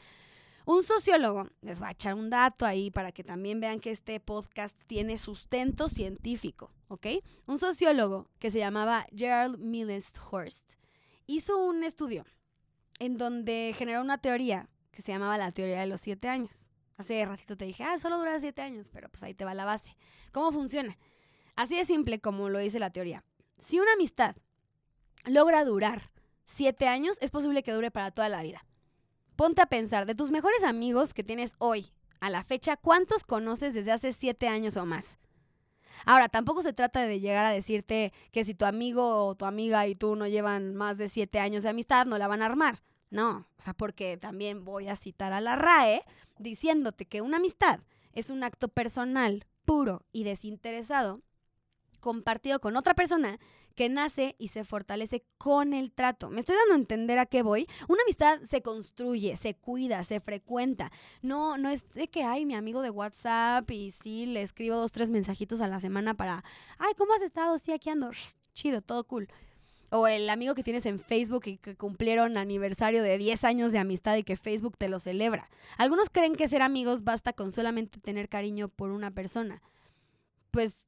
Un 0.66 0.82
sociólogo, 0.82 1.49
les 1.62 1.80
va 1.80 1.87
a 1.87 1.92
echar 1.92 2.14
un 2.14 2.28
dato 2.28 2.66
ahí 2.66 2.90
para 2.90 3.12
que 3.12 3.23
también 3.23 3.61
vean 3.61 3.78
que 3.78 3.92
este 3.92 4.18
podcast 4.18 4.76
tiene 4.88 5.16
sustento 5.16 5.88
científico. 5.88 6.73
¿ok? 6.88 7.06
Un 7.46 7.58
sociólogo 7.58 8.28
que 8.40 8.50
se 8.50 8.58
llamaba 8.58 9.06
Gerald 9.14 9.58
Mills 9.58 10.12
Horst 10.28 10.73
hizo 11.28 11.56
un 11.56 11.85
estudio 11.85 12.25
en 12.99 13.16
donde 13.16 13.76
generó 13.78 14.00
una 14.00 14.18
teoría 14.18 14.68
que 14.90 15.02
se 15.02 15.12
llamaba 15.12 15.38
la 15.38 15.52
teoría 15.52 15.78
de 15.78 15.87
los 15.87 16.00
siete 16.00 16.26
años. 16.26 16.68
Hace 16.96 17.25
ratito 17.25 17.56
te 17.56 17.64
dije, 17.64 17.85
ah, 17.85 18.00
solo 18.00 18.18
dura 18.18 18.40
siete 18.40 18.62
años, 18.62 18.90
pero 18.90 19.08
pues 19.08 19.23
ahí 19.23 19.35
te 19.35 19.44
va 19.44 19.54
la 19.54 19.66
base. 19.66 19.96
¿Cómo 20.32 20.50
funciona? 20.50 20.99
Así 21.54 21.76
de 21.76 21.85
simple 21.85 22.20
como 22.20 22.49
lo 22.49 22.58
dice 22.58 22.80
la 22.80 22.90
teoría. 22.90 23.23
Si 23.58 23.78
una 23.78 23.92
amistad 23.92 24.35
logra 25.26 25.64
durar 25.64 26.11
siete 26.44 26.88
años, 26.88 27.18
es 27.20 27.30
posible 27.30 27.62
que 27.62 27.70
dure 27.70 27.92
para 27.92 28.11
toda 28.11 28.28
la 28.28 28.42
vida. 28.42 28.64
Ponte 29.37 29.61
a 29.61 29.66
pensar, 29.66 30.07
de 30.07 30.14
tus 30.14 30.31
mejores 30.31 30.64
amigos 30.64 31.12
que 31.12 31.23
tienes 31.23 31.52
hoy, 31.59 31.93
a 32.21 32.31
la 32.31 32.43
fecha, 32.43 32.76
¿cuántos 32.76 33.23
conoces 33.23 33.75
desde 33.75 33.93
hace 33.93 34.12
siete 34.12 34.49
años 34.49 34.78
o 34.78 34.87
más? 34.87 35.19
Ahora, 36.07 36.28
tampoco 36.31 36.62
se 36.62 36.73
trata 36.73 37.02
de 37.07 37.21
llegar 37.21 37.45
a 37.45 37.50
decirte 37.50 38.14
que 38.33 38.47
si 38.47 38.55
tu 38.55 38.64
amigo 38.64 39.26
o 39.26 39.35
tu 39.35 39.45
amiga 39.45 39.87
y 39.87 39.95
tú 39.95 40.16
no 40.16 40.26
llevan 40.26 40.75
más 40.75 40.97
de 40.97 41.11
siete 41.11 41.38
años 41.38 41.62
de 41.62 41.69
amistad, 41.69 42.07
no 42.07 42.16
la 42.16 42.28
van 42.28 42.43
a 42.43 42.47
armar. 42.47 42.83
No, 43.11 43.47
o 43.59 43.62
sea, 43.62 43.75
porque 43.75 44.16
también 44.16 44.64
voy 44.64 44.88
a 44.88 44.97
citar 44.97 45.33
a 45.35 45.40
la 45.40 45.57
RAE 45.57 46.02
diciéndote 46.38 47.05
que 47.05 47.21
una 47.21 47.37
amistad 47.37 47.81
es 48.12 48.31
un 48.31 48.43
acto 48.43 48.69
personal, 48.69 49.47
puro 49.64 50.02
y 50.12 50.25
desinteresado, 50.25 51.21
compartido 52.00 52.61
con 52.61 52.76
otra 52.76 52.95
persona 52.95 53.38
que 53.76 53.88
nace 53.88 54.35
y 54.38 54.49
se 54.49 54.64
fortalece 54.64 55.23
con 55.38 55.75
el 55.75 55.92
trato. 55.92 56.30
¿Me 56.30 56.40
estoy 56.40 56.56
dando 56.56 56.75
a 56.75 56.78
entender 56.78 57.18
a 57.18 57.26
qué 57.26 57.42
voy? 57.42 57.68
Una 57.88 58.02
amistad 58.02 58.40
se 58.49 58.62
construye, 58.62 59.37
se 59.37 59.54
cuida, 59.54 60.02
se 60.02 60.18
frecuenta. 60.18 60.90
No, 61.23 61.59
no 61.59 61.68
es 61.68 61.88
de 61.90 62.09
que, 62.09 62.25
ay, 62.25 62.47
mi 62.47 62.54
amigo 62.54 62.83
de 62.83 62.90
WhatsApp 62.90 63.71
y 63.71 63.92
sí, 63.92 64.26
le 64.26 64.42
escribo 64.42 64.76
dos, 64.76 64.90
tres 64.90 65.11
mensajitos 65.11 65.61
a 65.61 65.68
la 65.68 65.78
semana 65.78 66.14
para, 66.14 66.42
ay, 66.78 66.95
¿cómo 66.97 67.12
has 67.12 67.23
estado? 67.23 67.56
Sí, 67.59 67.73
aquí 67.73 67.90
ando. 67.90 68.11
Chido, 68.54 68.80
todo 68.80 69.04
cool. 69.04 69.28
O 69.90 70.09
el 70.09 70.28
amigo 70.30 70.54
que 70.54 70.64
tienes 70.64 70.87
en 70.87 70.99
Facebook 70.99 71.42
y 71.47 71.59
que 71.59 71.76
cumplieron 71.76 72.38
aniversario 72.38 73.02
de 73.02 73.18
10 73.18 73.45
años 73.45 73.73
de 73.73 73.78
amistad 73.78 74.16
y 74.16 74.25
que 74.25 74.37
Facebook 74.37 74.76
te 74.76 74.88
lo 74.88 74.99
celebra. 74.99 75.49
Algunos 75.76 76.11
creen 76.11 76.35
que 76.35 76.49
ser 76.49 76.62
amigos 76.62 77.04
basta 77.04 77.35
con 77.35 77.52
solamente 77.52 78.00
tener 78.00 78.28
cariño 78.28 78.68
por 78.68 78.90
una 78.90 79.12
persona. 79.12 79.62
Pues 80.50 80.80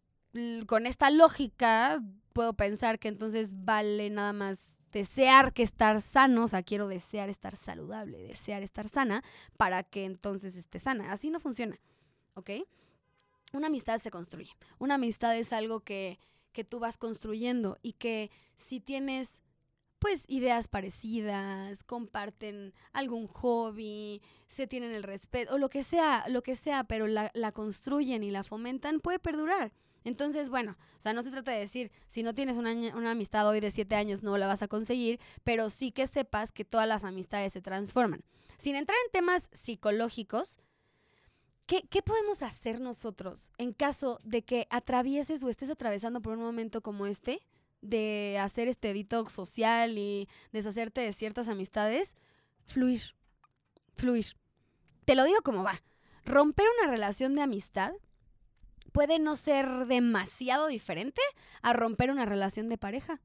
con 0.66 0.86
esta 0.86 1.10
lógica 1.10 2.02
puedo 2.38 2.52
pensar 2.52 3.00
que 3.00 3.08
entonces 3.08 3.50
vale 3.64 4.10
nada 4.10 4.32
más 4.32 4.60
desear 4.92 5.52
que 5.52 5.64
estar 5.64 6.00
sano, 6.00 6.44
o 6.44 6.46
sea, 6.46 6.62
quiero 6.62 6.86
desear 6.86 7.28
estar 7.28 7.56
saludable, 7.56 8.16
desear 8.16 8.62
estar 8.62 8.88
sana 8.88 9.24
para 9.56 9.82
que 9.82 10.04
entonces 10.04 10.56
esté 10.56 10.78
sana. 10.78 11.10
Así 11.10 11.30
no 11.30 11.40
funciona, 11.40 11.80
¿ok? 12.34 12.50
Una 13.52 13.66
amistad 13.66 14.00
se 14.00 14.12
construye. 14.12 14.52
Una 14.78 14.94
amistad 14.94 15.36
es 15.36 15.52
algo 15.52 15.80
que, 15.80 16.20
que 16.52 16.62
tú 16.62 16.78
vas 16.78 16.96
construyendo 16.96 17.76
y 17.82 17.94
que 17.94 18.30
si 18.54 18.78
tienes 18.78 19.42
pues 19.98 20.22
ideas 20.28 20.68
parecidas, 20.68 21.82
comparten 21.82 22.72
algún 22.92 23.26
hobby, 23.26 24.22
se 24.46 24.68
tienen 24.68 24.92
el 24.92 25.02
respeto, 25.02 25.56
o 25.56 25.58
lo 25.58 25.70
que 25.70 25.82
sea, 25.82 26.28
lo 26.28 26.44
que 26.44 26.54
sea, 26.54 26.84
pero 26.84 27.08
la, 27.08 27.32
la 27.34 27.50
construyen 27.50 28.22
y 28.22 28.30
la 28.30 28.44
fomentan, 28.44 29.00
puede 29.00 29.18
perdurar. 29.18 29.72
Entonces, 30.04 30.50
bueno, 30.50 30.76
o 30.96 31.00
sea, 31.00 31.12
no 31.12 31.22
se 31.22 31.30
trata 31.30 31.50
de 31.52 31.58
decir, 31.58 31.90
si 32.06 32.22
no 32.22 32.34
tienes 32.34 32.56
una, 32.56 32.72
una, 32.72 33.10
amistad 33.10 33.48
hoy 33.48 33.60
de 33.60 33.70
siete 33.70 33.94
años, 33.94 34.22
no 34.22 34.36
la 34.38 34.46
vas 34.46 34.62
a 34.62 34.68
conseguir, 34.68 35.20
pero 35.44 35.70
sí 35.70 35.92
que 35.92 36.06
sepas 36.06 36.52
que 36.52 36.64
todas 36.64 36.88
las 36.88 37.04
amistades 37.04 37.52
se 37.52 37.60
transforman. 37.60 38.22
Sin 38.58 38.76
entrar 38.76 38.96
en 39.06 39.12
temas 39.12 39.48
psicológicos, 39.52 40.58
¿qué, 41.66 41.82
¿qué 41.88 42.02
podemos 42.02 42.42
hacer 42.42 42.80
nosotros 42.80 43.52
en 43.58 43.72
caso 43.72 44.20
de 44.24 44.42
que 44.42 44.66
atravieses 44.70 45.42
o 45.42 45.48
estés 45.48 45.70
atravesando 45.70 46.20
por 46.20 46.34
un 46.34 46.42
momento 46.42 46.80
como 46.80 47.06
este, 47.06 47.40
de 47.80 48.38
hacer 48.40 48.68
este 48.68 48.92
detox 48.92 49.32
social 49.32 49.98
y 49.98 50.28
deshacerte 50.52 51.00
de 51.00 51.12
ciertas 51.12 51.48
amistades? 51.48 52.14
Fluir, 52.66 53.14
fluir. 53.96 54.36
Te 55.04 55.14
lo 55.14 55.24
digo 55.24 55.40
como 55.42 55.62
va. 55.62 55.82
Romper 56.24 56.66
una 56.78 56.90
relación 56.90 57.34
de 57.34 57.42
amistad 57.42 57.92
puede 58.98 59.20
no 59.20 59.36
ser 59.36 59.86
demasiado 59.86 60.66
diferente 60.66 61.22
a 61.62 61.72
romper 61.72 62.10
una 62.10 62.24
relación 62.24 62.68
de 62.68 62.78
pareja. 62.78 63.20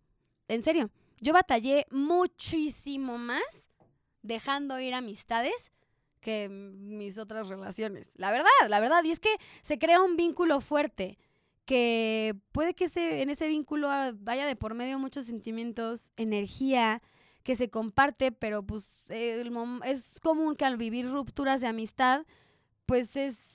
En 0.47 0.61
serio, 0.61 0.91
yo 1.19 1.33
batallé 1.33 1.87
muchísimo 1.89 3.17
más 3.17 3.41
dejando 4.21 4.79
ir 4.79 4.93
amistades 4.93 5.71
que 6.19 6.47
mis 6.47 7.17
otras 7.17 7.47
relaciones. 7.47 8.11
La 8.17 8.29
verdad, 8.29 8.51
la 8.69 8.79
verdad. 8.79 9.03
Y 9.03 9.09
es 9.09 9.19
que 9.19 9.35
se 9.63 9.79
crea 9.79 10.03
un 10.03 10.15
vínculo 10.15 10.61
fuerte 10.61 11.17
que 11.65 12.35
puede 12.51 12.75
que 12.75 12.91
en 12.95 13.31
ese 13.31 13.47
vínculo 13.47 13.89
vaya 14.19 14.45
de 14.45 14.55
por 14.55 14.75
medio 14.75 14.99
muchos 14.99 15.25
sentimientos, 15.25 16.11
energía 16.17 17.01
que 17.41 17.55
se 17.55 17.71
comparte, 17.71 18.31
pero 18.31 18.61
pues 18.61 18.99
es 19.09 20.03
común 20.21 20.55
que 20.55 20.65
al 20.65 20.77
vivir 20.77 21.09
rupturas 21.09 21.61
de 21.61 21.67
amistad, 21.67 22.27
pues 22.85 23.15
es 23.15 23.52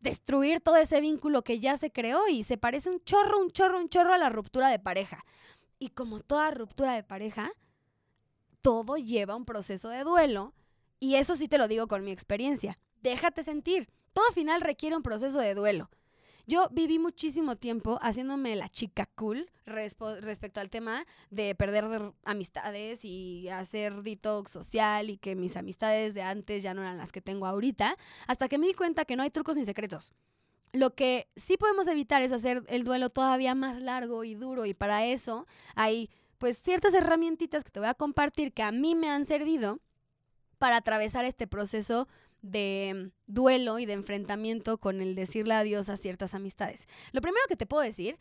destruir 0.00 0.60
todo 0.60 0.76
ese 0.76 1.00
vínculo 1.00 1.42
que 1.42 1.60
ya 1.60 1.76
se 1.76 1.90
creó 1.90 2.28
y 2.28 2.44
se 2.44 2.58
parece 2.58 2.90
un 2.90 3.02
chorro, 3.04 3.40
un 3.40 3.50
chorro, 3.50 3.78
un 3.78 3.88
chorro 3.88 4.12
a 4.12 4.18
la 4.18 4.30
ruptura 4.30 4.68
de 4.68 4.78
pareja. 4.78 5.24
Y 5.78 5.90
como 5.90 6.20
toda 6.20 6.50
ruptura 6.50 6.94
de 6.94 7.02
pareja, 7.02 7.50
todo 8.62 8.96
lleva 8.96 9.36
un 9.36 9.44
proceso 9.44 9.88
de 9.88 10.04
duelo 10.04 10.54
y 11.00 11.14
eso 11.14 11.34
sí 11.34 11.48
te 11.48 11.58
lo 11.58 11.68
digo 11.68 11.86
con 11.86 12.04
mi 12.04 12.10
experiencia. 12.10 12.78
Déjate 13.00 13.44
sentir. 13.44 13.88
Todo 14.12 14.30
final 14.32 14.60
requiere 14.60 14.96
un 14.96 15.02
proceso 15.02 15.38
de 15.40 15.54
duelo. 15.54 15.90
Yo 16.48 16.66
viví 16.70 16.98
muchísimo 16.98 17.56
tiempo 17.56 17.98
haciéndome 18.00 18.56
la 18.56 18.70
chica 18.70 19.04
cool 19.16 19.50
respecto 19.66 20.60
al 20.60 20.70
tema 20.70 21.04
de 21.28 21.54
perder 21.54 22.14
amistades 22.24 23.04
y 23.04 23.50
hacer 23.50 24.02
detox 24.02 24.52
social 24.52 25.10
y 25.10 25.18
que 25.18 25.36
mis 25.36 25.58
amistades 25.58 26.14
de 26.14 26.22
antes 26.22 26.62
ya 26.62 26.72
no 26.72 26.80
eran 26.80 26.96
las 26.96 27.12
que 27.12 27.20
tengo 27.20 27.44
ahorita, 27.44 27.98
hasta 28.26 28.48
que 28.48 28.56
me 28.56 28.66
di 28.66 28.72
cuenta 28.72 29.04
que 29.04 29.14
no 29.14 29.24
hay 29.24 29.28
trucos 29.28 29.58
ni 29.58 29.66
secretos. 29.66 30.14
Lo 30.72 30.94
que 30.94 31.28
sí 31.36 31.58
podemos 31.58 31.86
evitar 31.86 32.22
es 32.22 32.32
hacer 32.32 32.64
el 32.68 32.82
duelo 32.82 33.10
todavía 33.10 33.54
más 33.54 33.82
largo 33.82 34.24
y 34.24 34.34
duro 34.34 34.64
y 34.64 34.72
para 34.72 35.04
eso 35.04 35.46
hay 35.74 36.08
pues 36.38 36.56
ciertas 36.62 36.94
herramientitas 36.94 37.62
que 37.62 37.70
te 37.70 37.80
voy 37.80 37.90
a 37.90 37.94
compartir 37.94 38.54
que 38.54 38.62
a 38.62 38.72
mí 38.72 38.94
me 38.94 39.10
han 39.10 39.26
servido 39.26 39.80
para 40.56 40.76
atravesar 40.76 41.26
este 41.26 41.46
proceso 41.46 42.08
de 42.42 43.10
duelo 43.26 43.78
y 43.78 43.86
de 43.86 43.94
enfrentamiento 43.94 44.78
con 44.78 45.00
el 45.00 45.14
decirle 45.14 45.54
adiós 45.54 45.88
a 45.88 45.96
ciertas 45.96 46.34
amistades. 46.34 46.86
Lo 47.12 47.20
primero 47.20 47.44
que 47.48 47.56
te 47.56 47.66
puedo 47.66 47.82
decir, 47.82 48.18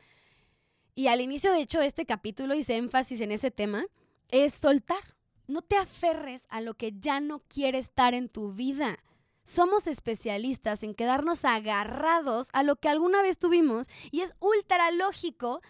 y 0.96 1.08
al 1.08 1.22
inicio 1.22 1.52
de 1.52 1.62
hecho 1.62 1.80
de 1.80 1.86
este 1.86 2.06
capítulo 2.06 2.56
hice 2.56 2.76
énfasis 2.76 3.22
en 3.22 3.32
ese 3.32 3.52
tema, 3.52 3.86
es 4.30 4.54
soltar. 4.62 5.16
No 5.48 5.62
te 5.62 5.78
aferres 5.78 6.42
a 6.50 6.60
lo 6.60 6.74
que 6.74 6.94
ya 7.00 7.20
no 7.20 7.40
quiere 7.48 7.78
estar 7.78 8.14
en 8.14 8.30
tu 8.30 8.52
vida. 8.52 8.98
Somos 9.44 9.88
especialistas 9.88 10.84
en 10.84 10.94
quedarnos 10.94 11.46
agarrados 11.46 12.48
a 12.52 12.64
lo 12.64 12.76
que 12.76 12.90
alguna 12.90 13.22
vez 13.22 13.38
tuvimos 13.38 13.88
y 14.12 14.22
es 14.22 14.34
ultra 14.40 14.92
lógico 14.92 15.62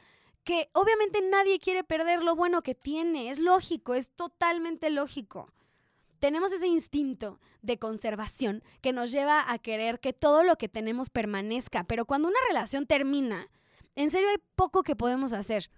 que 0.44 0.70
obviamente 0.74 1.22
nadie 1.22 1.60
quiere 1.60 1.84
perder 1.84 2.24
lo 2.24 2.36
bueno 2.36 2.64
que 2.64 2.74
tiene. 2.74 3.30
Es 3.30 3.38
lógico, 3.38 3.94
es 3.94 4.10
totalmente 4.10 4.90
lógico 4.90 5.52
tenemos 6.20 6.52
ese 6.52 6.68
instinto 6.68 7.40
de 7.62 7.78
conservación 7.78 8.64
que 8.82 8.94
nos 8.94 9.12
lleva 9.12 9.52
a 9.52 9.60
querer 9.60 10.00
que 10.00 10.14
todo 10.14 10.44
lo 10.44 10.58
que 10.58 10.70
tenemos 10.70 11.10
permanezca, 11.10 11.84
pero 11.84 12.06
cuando 12.06 12.28
una 12.28 12.40
relación 12.48 12.86
termina, 12.86 13.50
en 13.96 14.12
serio 14.12 14.30
hay 14.30 14.38
poco 14.56 14.84
que 14.84 14.96
podemos 14.96 15.34
hacer. 15.34 15.70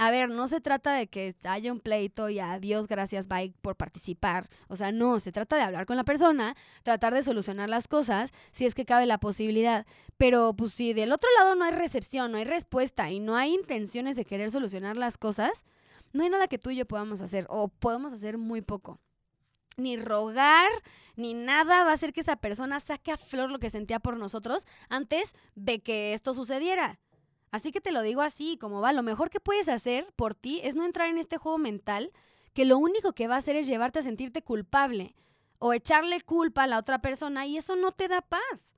A 0.00 0.12
ver, 0.12 0.30
no 0.30 0.46
se 0.46 0.60
trata 0.60 0.92
de 0.92 1.08
que 1.08 1.34
haya 1.42 1.72
un 1.72 1.80
pleito 1.80 2.28
y 2.28 2.38
adiós, 2.38 2.86
gracias, 2.86 3.26
bye 3.26 3.52
por 3.62 3.74
participar. 3.74 4.48
O 4.68 4.76
sea, 4.76 4.92
no, 4.92 5.18
se 5.18 5.32
trata 5.32 5.56
de 5.56 5.62
hablar 5.62 5.86
con 5.86 5.96
la 5.96 6.04
persona, 6.04 6.56
tratar 6.84 7.12
de 7.14 7.24
solucionar 7.24 7.68
las 7.68 7.88
cosas 7.88 8.30
si 8.52 8.64
es 8.64 8.76
que 8.76 8.84
cabe 8.84 9.06
la 9.06 9.18
posibilidad. 9.18 9.86
Pero 10.16 10.54
pues 10.54 10.72
si 10.72 10.92
del 10.92 11.10
otro 11.10 11.28
lado 11.36 11.56
no 11.56 11.64
hay 11.64 11.72
recepción, 11.72 12.30
no 12.30 12.38
hay 12.38 12.44
respuesta 12.44 13.10
y 13.10 13.18
no 13.18 13.34
hay 13.34 13.52
intenciones 13.52 14.14
de 14.14 14.24
querer 14.24 14.52
solucionar 14.52 14.96
las 14.96 15.18
cosas, 15.18 15.64
no 16.12 16.22
hay 16.22 16.30
nada 16.30 16.46
que 16.46 16.58
tú 16.58 16.70
y 16.70 16.76
yo 16.76 16.86
podamos 16.86 17.20
hacer 17.20 17.46
o 17.48 17.66
podemos 17.66 18.12
hacer 18.12 18.38
muy 18.38 18.62
poco 18.62 19.00
ni 19.78 19.96
rogar, 19.96 20.70
ni 21.16 21.34
nada 21.34 21.84
va 21.84 21.90
a 21.90 21.94
hacer 21.94 22.12
que 22.12 22.20
esa 22.20 22.36
persona 22.36 22.80
saque 22.80 23.12
a 23.12 23.16
flor 23.16 23.50
lo 23.50 23.58
que 23.58 23.70
sentía 23.70 24.00
por 24.00 24.16
nosotros 24.16 24.66
antes 24.88 25.34
de 25.54 25.80
que 25.80 26.12
esto 26.12 26.34
sucediera. 26.34 27.00
Así 27.50 27.72
que 27.72 27.80
te 27.80 27.92
lo 27.92 28.02
digo 28.02 28.20
así, 28.20 28.58
como 28.58 28.80
va, 28.80 28.92
lo 28.92 29.02
mejor 29.02 29.30
que 29.30 29.40
puedes 29.40 29.68
hacer 29.68 30.12
por 30.16 30.34
ti 30.34 30.60
es 30.62 30.74
no 30.74 30.84
entrar 30.84 31.08
en 31.08 31.18
este 31.18 31.38
juego 31.38 31.58
mental 31.58 32.12
que 32.52 32.64
lo 32.64 32.76
único 32.76 33.12
que 33.12 33.28
va 33.28 33.36
a 33.36 33.38
hacer 33.38 33.56
es 33.56 33.66
llevarte 33.66 34.00
a 34.00 34.02
sentirte 34.02 34.42
culpable 34.42 35.14
o 35.58 35.72
echarle 35.72 36.20
culpa 36.20 36.64
a 36.64 36.66
la 36.66 36.78
otra 36.78 37.00
persona 37.00 37.46
y 37.46 37.56
eso 37.56 37.76
no 37.76 37.92
te 37.92 38.08
da 38.08 38.20
paz. 38.20 38.74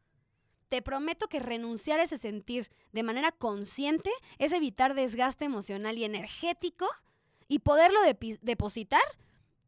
Te 0.69 0.83
prometo 0.83 1.29
que 1.29 1.41
renunciar 1.41 1.99
a 1.99 2.05
ese 2.05 2.17
sentir 2.17 2.71
de 2.93 3.03
manera 3.03 3.33
consciente 3.33 4.11
es 4.39 4.53
evitar 4.53 4.95
desgaste 4.95 5.45
emocional 5.45 5.99
y 5.99 6.05
energético 6.05 6.87
y 7.49 7.59
poderlo 7.59 8.01
depositar 8.41 9.03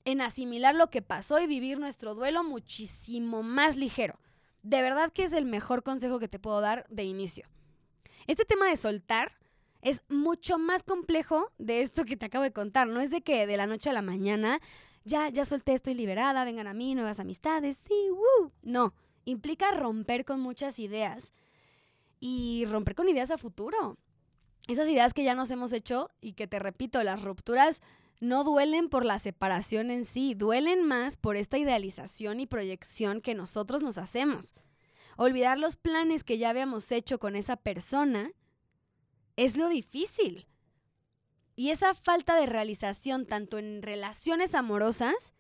en 0.04 0.20
asimilar 0.20 0.74
lo 0.74 0.90
que 0.90 1.02
pasó 1.02 1.40
y 1.40 1.46
vivir 1.46 1.78
nuestro 1.78 2.14
duelo 2.14 2.44
muchísimo 2.44 3.42
más 3.42 3.76
ligero. 3.76 4.18
De 4.62 4.82
verdad 4.82 5.12
que 5.12 5.24
es 5.24 5.32
el 5.32 5.44
mejor 5.44 5.82
consejo 5.82 6.18
que 6.18 6.28
te 6.28 6.38
puedo 6.38 6.60
dar 6.60 6.86
de 6.88 7.04
inicio. 7.04 7.46
Este 8.26 8.44
tema 8.44 8.68
de 8.68 8.76
soltar 8.76 9.32
es 9.80 10.02
mucho 10.08 10.58
más 10.58 10.82
complejo 10.82 11.52
de 11.58 11.82
esto 11.82 12.04
que 12.04 12.16
te 12.16 12.26
acabo 12.26 12.44
de 12.44 12.52
contar. 12.52 12.86
No 12.86 13.00
es 13.00 13.10
de 13.10 13.22
que 13.22 13.46
de 13.46 13.56
la 13.56 13.66
noche 13.66 13.90
a 13.90 13.92
la 13.92 14.02
mañana 14.02 14.60
ya, 15.04 15.28
ya 15.28 15.44
solté, 15.44 15.74
estoy 15.74 15.94
liberada, 15.94 16.44
vengan 16.44 16.68
a 16.68 16.74
mí, 16.74 16.94
nuevas 16.94 17.18
amistades, 17.18 17.78
sí, 17.78 18.10
woo. 18.10 18.52
No, 18.62 18.94
implica 19.24 19.72
romper 19.72 20.24
con 20.24 20.40
muchas 20.40 20.78
ideas 20.78 21.32
y 22.20 22.64
romper 22.66 22.94
con 22.94 23.08
ideas 23.08 23.32
a 23.32 23.38
futuro. 23.38 23.98
Esas 24.68 24.88
ideas 24.88 25.12
que 25.12 25.24
ya 25.24 25.34
nos 25.34 25.50
hemos 25.50 25.72
hecho 25.72 26.10
y 26.20 26.34
que 26.34 26.46
te 26.46 26.60
repito, 26.60 27.02
las 27.02 27.22
rupturas 27.22 27.80
no 28.22 28.44
duelen 28.44 28.88
por 28.88 29.04
la 29.04 29.18
separación 29.18 29.90
en 29.90 30.04
sí, 30.04 30.34
duelen 30.34 30.86
más 30.86 31.16
por 31.16 31.34
esta 31.34 31.58
idealización 31.58 32.38
y 32.38 32.46
proyección 32.46 33.20
que 33.20 33.34
nosotros 33.34 33.82
nos 33.82 33.98
hacemos. 33.98 34.54
Olvidar 35.16 35.58
los 35.58 35.74
planes 35.74 36.22
que 36.22 36.38
ya 36.38 36.50
habíamos 36.50 36.92
hecho 36.92 37.18
con 37.18 37.34
esa 37.34 37.56
persona 37.56 38.30
es 39.34 39.56
lo 39.56 39.68
difícil. 39.68 40.46
Y 41.56 41.70
esa 41.70 41.94
falta 41.94 42.36
de 42.36 42.46
realización 42.46 43.26
tanto 43.26 43.58
en 43.58 43.82
relaciones 43.82 44.54
amorosas 44.54 45.34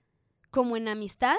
como 0.50 0.76
en 0.76 0.88
amistad, 0.88 1.36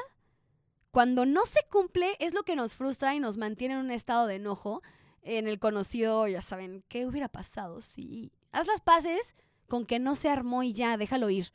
cuando 0.91 1.25
no 1.25 1.45
se 1.45 1.59
cumple 1.69 2.15
es 2.19 2.33
lo 2.33 2.43
que 2.43 2.55
nos 2.55 2.73
frustra 2.73 3.15
y 3.15 3.19
nos 3.19 3.35
mantiene 3.35 3.73
en 3.73 3.81
un 3.81 3.91
estado 3.91 4.27
de 4.27 4.35
enojo, 4.35 4.81
en 5.21 5.49
el 5.49 5.59
conocido, 5.59 6.25
ya 6.25 6.41
saben, 6.41 6.85
¿qué 6.87 7.05
hubiera 7.05 7.27
pasado 7.27 7.81
si... 7.81 8.31
Haz 8.53 8.65
las 8.67 8.79
paces 8.79 9.35
con 9.67 9.85
que 9.85 9.99
no 9.99 10.15
se 10.15 10.29
armó 10.29 10.63
y 10.63 10.73
ya, 10.73 10.97
déjalo 10.97 11.29
ir, 11.29 11.51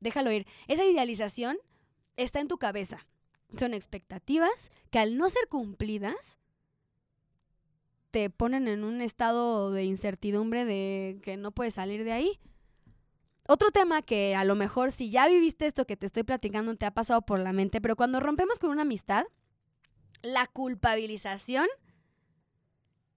déjalo 0.00 0.30
ir. 0.32 0.46
Esa 0.68 0.84
idealización 0.84 1.58
está 2.16 2.40
en 2.40 2.48
tu 2.48 2.58
cabeza. 2.58 3.06
Son 3.56 3.74
expectativas 3.74 4.70
que 4.90 4.98
al 4.98 5.16
no 5.16 5.28
ser 5.28 5.48
cumplidas, 5.48 6.38
te 8.10 8.30
ponen 8.30 8.66
en 8.66 8.82
un 8.82 9.02
estado 9.02 9.70
de 9.70 9.84
incertidumbre 9.84 10.64
de 10.64 11.20
que 11.22 11.36
no 11.36 11.52
puedes 11.52 11.74
salir 11.74 12.02
de 12.02 12.12
ahí. 12.12 12.40
Otro 13.48 13.70
tema 13.70 14.02
que 14.02 14.34
a 14.34 14.44
lo 14.44 14.54
mejor 14.54 14.90
si 14.90 15.10
ya 15.10 15.28
viviste 15.28 15.66
esto 15.66 15.86
que 15.86 15.96
te 15.96 16.06
estoy 16.06 16.24
platicando 16.24 16.74
te 16.76 16.86
ha 16.86 16.94
pasado 16.94 17.22
por 17.22 17.38
la 17.38 17.52
mente, 17.52 17.80
pero 17.80 17.94
cuando 17.94 18.18
rompemos 18.18 18.58
con 18.58 18.70
una 18.70 18.82
amistad, 18.82 19.24
la 20.22 20.46
culpabilización 20.46 21.66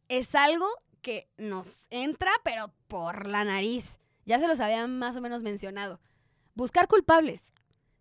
es 0.08 0.36
algo 0.36 0.68
que 1.02 1.30
nos 1.38 1.88
entra 1.90 2.32
pero 2.44 2.74
por 2.88 3.26
la 3.26 3.44
nariz. 3.44 4.00
Ya 4.30 4.38
se 4.38 4.48
los 4.48 4.60
había 4.60 4.86
más 4.86 5.16
o 5.16 5.22
menos 5.22 5.42
mencionado. 5.42 6.00
Buscar 6.54 6.88
culpables. 6.88 7.52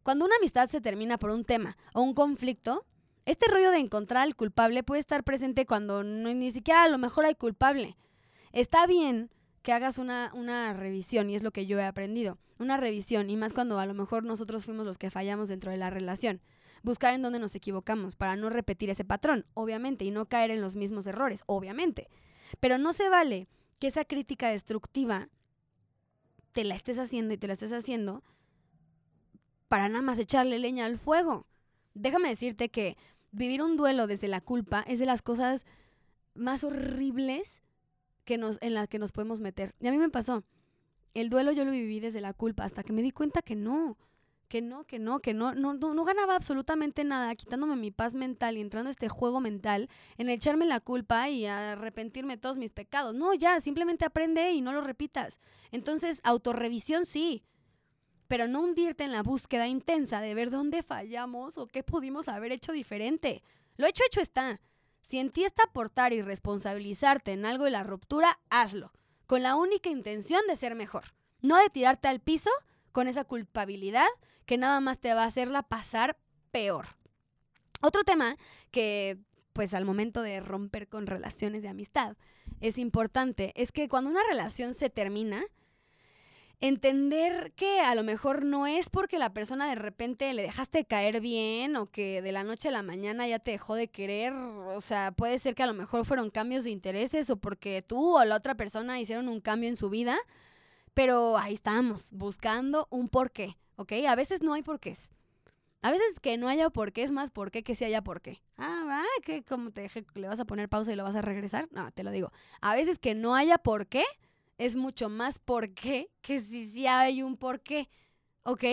Cuando 0.02 0.26
una 0.26 0.37
amistad 0.37 0.68
se 0.68 0.82
termina 0.82 1.16
por 1.16 1.30
un 1.30 1.42
tema 1.42 1.78
o 1.94 2.02
un 2.02 2.12
conflicto, 2.12 2.85
este 3.25 3.50
rollo 3.50 3.70
de 3.70 3.78
encontrar 3.78 4.25
al 4.25 4.37
culpable 4.37 4.82
puede 4.82 5.00
estar 5.00 5.25
presente 5.25 5.64
cuando 5.64 6.04
ni 6.04 6.50
siquiera 6.50 6.82
a 6.82 6.88
lo 6.90 6.99
mejor 6.99 7.25
hay 7.25 7.35
culpable. 7.35 7.97
Está 8.52 8.87
bien 8.87 9.30
que 9.62 9.73
hagas 9.73 9.97
una, 9.97 10.30
una 10.35 10.75
revisión, 10.75 11.30
y 11.30 11.35
es 11.35 11.42
lo 11.42 11.50
que 11.50 11.64
yo 11.64 11.78
he 11.78 11.85
aprendido, 11.87 12.37
una 12.58 12.76
revisión, 12.76 13.30
y 13.30 13.37
más 13.38 13.54
cuando 13.54 13.78
a 13.78 13.87
lo 13.87 13.94
mejor 13.94 14.23
nosotros 14.23 14.66
fuimos 14.66 14.85
los 14.85 14.99
que 14.99 15.11
fallamos 15.11 15.49
dentro 15.49 15.70
de 15.70 15.78
la 15.78 15.88
relación. 15.88 16.42
Buscar 16.82 17.14
en 17.14 17.23
dónde 17.23 17.38
nos 17.38 17.54
equivocamos 17.54 18.16
para 18.16 18.37
no 18.37 18.50
repetir 18.50 18.90
ese 18.90 19.06
patrón, 19.06 19.47
obviamente, 19.54 20.04
y 20.04 20.11
no 20.11 20.26
caer 20.26 20.50
en 20.50 20.61
los 20.61 20.76
mismos 20.76 21.06
errores, 21.06 21.42
obviamente. 21.47 22.11
Pero 22.61 22.76
no 22.76 22.92
se 22.92 23.08
vale 23.08 23.49
que 23.78 23.87
esa 23.87 24.04
crítica 24.04 24.50
destructiva 24.50 25.30
te 26.52 26.64
la 26.64 26.75
estés 26.75 26.99
haciendo 26.99 27.35
y 27.35 27.38
te 27.38 27.47
la 27.47 27.52
estés 27.55 27.73
haciendo 27.73 28.23
para 29.69 29.88
nada 29.88 30.02
más 30.02 30.19
echarle 30.19 30.59
leña 30.59 30.87
al 30.87 30.99
fuego. 30.99 31.47
Déjame 31.95 32.28
decirte 32.28 32.71
que 32.71 32.97
vivir 33.33 33.62
un 33.62 33.76
duelo 33.76 34.07
desde 34.07 34.28
la 34.28 34.40
culpa 34.40 34.85
es 34.87 34.99
de 34.99 35.07
las 35.07 35.23
cosas 35.23 35.67
más 36.35 36.64
horribles 36.64 37.61
que 38.25 38.38
nos, 38.38 38.59
en 38.62 38.75
la 38.75 38.87
que 38.87 38.99
nos 38.99 39.12
podemos 39.12 39.40
meter. 39.40 39.75
Y 39.81 39.88
a 39.88 39.90
mí 39.90 39.99
me 39.99 40.11
pasó. 40.11 40.45
El 41.14 41.31
duelo 41.31 41.52
yo 41.52 41.64
lo 41.64 41.71
viví 41.71 42.00
desde 42.00 42.21
la 42.21 42.33
culpa 42.33 42.64
hasta 42.64 42.83
que 42.83 42.93
me 42.93 43.02
di 43.02 43.11
cuenta 43.11 43.43
que 43.43 43.57
no, 43.57 43.97
que 44.49 44.62
no, 44.62 44.85
que 44.85 44.99
no, 44.99 45.21
que 45.21 45.35
no, 45.35 45.55
no, 45.55 45.75
no, 45.75 46.04
ganaba 46.04 46.34
absolutamente 46.34 47.04
nada 47.04 47.34
quitándome 47.34 47.76
mi 47.76 47.91
paz 47.91 48.15
mental 48.15 48.56
y 48.56 48.61
entrando 48.61 48.89
a 48.89 48.91
este 48.91 49.08
juego 49.08 49.41
mental 49.41 49.89
en 50.17 50.28
echarme 50.28 50.65
la 50.67 50.80
culpa 50.80 51.28
y 51.28 51.47
arrepentirme 51.47 52.37
de 52.37 52.41
todos 52.41 52.58
mis 52.58 52.73
pecados. 52.73 53.15
No, 53.15 53.34
ya, 53.34 53.61
simplemente 53.61 54.04
aprende 54.04 54.50
y 54.52 54.61
no 54.61 54.73
lo 54.73 54.80
repitas. 54.80 55.39
Entonces, 55.71 56.21
autorrevisión 56.25 57.06
sí, 57.06 57.45
pero 58.26 58.49
no 58.49 58.63
hundirte 58.63 59.04
en 59.04 59.13
la 59.13 59.23
búsqueda 59.23 59.69
intensa 59.69 60.21
de 60.21 60.34
ver 60.34 60.50
dónde 60.50 60.82
fallamos 60.82 61.58
o 61.58 61.67
qué 61.67 61.82
pudimos 61.82 62.28
haber 62.28 62.52
hecho 62.52 62.73
diferente. 62.73 63.43
Lo 63.76 63.87
hecho, 63.87 64.02
hecho 64.06 64.21
está. 64.21 64.61
Si 65.02 65.19
en 65.19 65.30
ti 65.30 65.45
está 65.45 65.65
aportar 65.65 66.13
y 66.13 66.21
responsabilizarte 66.21 67.32
en 67.32 67.47
algo 67.47 67.65
de 67.65 67.71
la 67.71 67.82
ruptura, 67.82 68.39
hazlo, 68.50 68.93
con 69.26 69.43
la 69.43 69.56
única 69.56 69.89
intención 69.89 70.43
de 70.47 70.56
ser 70.56 70.75
mejor, 70.75 71.15
no 71.41 71.56
de 71.56 71.71
tirarte 71.71 72.08
al 72.08 72.21
piso 72.21 72.50
con 72.93 73.08
esa 73.08 73.25
culpabilidad 73.25 74.08
que 74.49 74.56
nada 74.56 74.80
más 74.80 74.99
te 74.99 75.13
va 75.13 75.25
a 75.25 75.26
hacerla 75.26 75.63
pasar 75.63 76.17
peor. 76.50 76.87
Otro 77.82 78.02
tema 78.02 78.39
que, 78.71 79.19
pues 79.52 79.75
al 79.75 79.84
momento 79.84 80.23
de 80.23 80.41
romper 80.41 80.89
con 80.89 81.06
relaciones 81.06 81.63
de 81.63 81.69
amistad, 81.69 82.17
es 82.63 82.78
importante, 82.78 83.52
es 83.56 83.73
que 83.73 83.89
cuando 83.89 84.08
una 84.08 84.23
relación 84.30 84.73
se 84.73 84.89
termina, 84.89 85.45
entender 86.61 87.52
que 87.56 87.80
a 87.80 87.95
lo 87.95 88.02
mejor 88.02 88.43
no 88.43 88.67
es 88.67 88.89
porque 88.89 89.19
la 89.19 89.34
persona 89.34 89.69
de 89.69 89.75
repente 89.75 90.32
le 90.32 90.43
dejaste 90.43 90.87
caer 90.87 91.21
bien 91.21 91.76
o 91.76 91.91
que 91.91 92.23
de 92.23 92.32
la 92.32 92.43
noche 92.43 92.71
a 92.71 92.73
la 92.73 92.82
mañana 92.82 93.28
ya 93.28 93.39
te 93.39 93.50
dejó 93.50 93.75
de 93.75 93.89
querer, 93.89 94.32
o 94.32 94.80
sea, 94.80 95.13
puede 95.13 95.39
ser 95.39 95.54
que 95.54 95.63
a 95.63 95.67
lo 95.67 95.75
mejor 95.75 96.06
fueron 96.06 96.30
cambios 96.30 96.65
de 96.65 96.71
intereses 96.71 97.28
o 97.28 97.37
porque 97.37 97.82
tú 97.87 98.17
o 98.17 98.25
la 98.25 98.37
otra 98.37 98.54
persona 98.54 98.99
hicieron 98.99 99.28
un 99.28 99.43
cambio 99.43 99.69
en 99.69 99.76
su 99.76 99.91
vida, 99.91 100.17
pero 100.95 101.37
ahí 101.37 101.52
estamos, 101.52 102.13
buscando 102.13 102.89
un 102.91 103.11
porqué, 103.11 103.58
¿ok? 103.78 103.93
A 104.08 104.14
veces 104.17 104.43
no 104.43 104.52
hay 104.52 104.62
porqués. 104.62 104.99
A 105.80 105.93
veces 105.93 106.19
que 106.21 106.36
no 106.36 106.49
haya 106.49 106.69
porqué 106.71 107.04
es 107.04 107.12
más 107.12 107.30
porqué 107.30 107.62
que 107.62 107.76
si 107.76 107.84
haya 107.84 108.02
porqué. 108.02 108.43
Ah, 108.56 108.84
va, 108.86 109.04
que 109.23 109.45
como 109.45 109.71
te 109.71 109.82
dije, 109.82 110.04
le 110.14 110.26
vas 110.26 110.41
a 110.41 110.45
poner 110.45 110.69
pausa 110.69 110.93
y 110.93 110.97
lo 110.97 111.04
vas 111.04 111.14
a 111.14 111.23
regresar. 111.23 111.69
No, 111.71 111.91
te 111.93 112.02
lo 112.02 112.10
digo. 112.10 112.32
A 112.60 112.75
veces 112.75 112.99
que 112.99 113.14
no 113.14 113.36
haya 113.36 113.58
porqué 113.58 114.04
es 114.58 114.75
mucho 114.75 115.08
más 115.08 115.38
por 115.38 115.73
qué 115.73 116.10
que 116.21 116.41
si 116.41 116.69
sí 116.69 116.86
hay 116.88 117.23
un 117.23 117.36
por 117.36 117.60
qué. 117.60 117.88
¿Ok? 118.43 118.64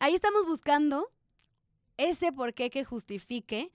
Ahí 0.00 0.14
estamos 0.14 0.46
buscando 0.46 1.08
ese 1.96 2.32
por 2.32 2.52
qué 2.52 2.70
que 2.70 2.84
justifique 2.84 3.72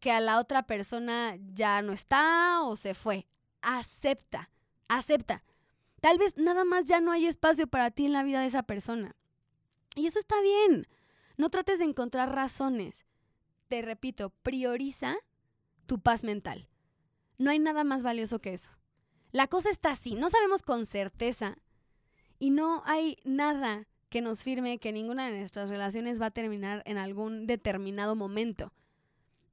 que 0.00 0.10
a 0.10 0.20
la 0.20 0.40
otra 0.40 0.64
persona 0.64 1.36
ya 1.52 1.80
no 1.82 1.92
está 1.92 2.62
o 2.64 2.74
se 2.74 2.94
fue. 2.94 3.28
Acepta, 3.62 4.50
acepta. 4.88 5.44
Tal 6.00 6.18
vez 6.18 6.36
nada 6.36 6.64
más 6.64 6.84
ya 6.84 7.00
no 7.00 7.12
hay 7.12 7.26
espacio 7.26 7.68
para 7.68 7.92
ti 7.92 8.06
en 8.06 8.12
la 8.12 8.24
vida 8.24 8.40
de 8.40 8.46
esa 8.46 8.64
persona. 8.64 9.14
Y 9.94 10.06
eso 10.06 10.18
está 10.18 10.40
bien. 10.40 10.86
No 11.36 11.50
trates 11.50 11.78
de 11.78 11.84
encontrar 11.84 12.34
razones. 12.34 13.04
Te 13.68 13.82
repito, 13.82 14.30
prioriza 14.42 15.16
tu 15.86 16.00
paz 16.00 16.24
mental. 16.24 16.68
No 17.38 17.50
hay 17.50 17.58
nada 17.58 17.84
más 17.84 18.02
valioso 18.02 18.40
que 18.40 18.54
eso. 18.54 18.70
La 19.32 19.48
cosa 19.48 19.70
está 19.70 19.90
así, 19.90 20.14
no 20.14 20.30
sabemos 20.30 20.62
con 20.62 20.86
certeza 20.86 21.56
y 22.38 22.50
no 22.50 22.82
hay 22.86 23.18
nada 23.24 23.88
que 24.08 24.20
nos 24.20 24.44
firme 24.44 24.78
que 24.78 24.92
ninguna 24.92 25.28
de 25.28 25.38
nuestras 25.38 25.70
relaciones 25.70 26.20
va 26.20 26.26
a 26.26 26.30
terminar 26.30 26.84
en 26.86 26.98
algún 26.98 27.48
determinado 27.48 28.14
momento 28.14 28.72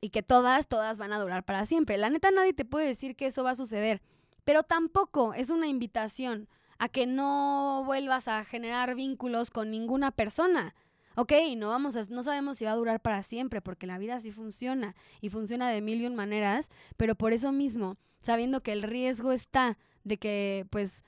y 0.01 0.11
que 0.11 0.21
todas, 0.21 0.67
todas 0.67 0.99
van 0.99 1.13
a 1.13 1.19
durar 1.19 1.43
para 1.43 1.65
siempre. 1.65 1.97
La 1.97 2.11
neta 2.11 2.29
nadie 2.29 2.53
te 2.53 2.65
puede 2.65 2.85
decir 2.85 3.15
que 3.15 3.25
eso 3.25 3.43
va 3.43 3.51
a 3.51 3.55
suceder, 3.55 4.03
pero 4.43 4.61
tampoco 4.61 5.33
es 5.33 5.49
una 5.49 5.67
invitación 5.67 6.47
a 6.81 6.89
que 6.89 7.05
no 7.05 7.83
vuelvas 7.85 8.27
a 8.27 8.43
generar 8.43 8.95
vínculos 8.95 9.51
con 9.51 9.69
ninguna 9.69 10.09
persona. 10.09 10.73
Ok, 11.15 11.31
no 11.55 11.67
vamos 11.67 11.95
a, 11.95 12.03
no 12.09 12.23
sabemos 12.23 12.57
si 12.57 12.65
va 12.65 12.71
a 12.71 12.75
durar 12.75 13.03
para 13.03 13.21
siempre, 13.21 13.61
porque 13.61 13.85
la 13.85 13.99
vida 13.99 14.19
sí 14.19 14.31
funciona 14.31 14.95
y 15.21 15.29
funciona 15.29 15.69
de 15.69 15.79
mil 15.79 16.01
y 16.01 16.07
un 16.07 16.15
maneras, 16.15 16.69
pero 16.97 17.13
por 17.13 17.33
eso 17.33 17.51
mismo 17.51 17.97
sabiendo 18.23 18.63
que 18.63 18.71
el 18.71 18.81
riesgo 18.81 19.31
está 19.31 19.77
de 20.03 20.17
que 20.17 20.65
pues 20.71 21.03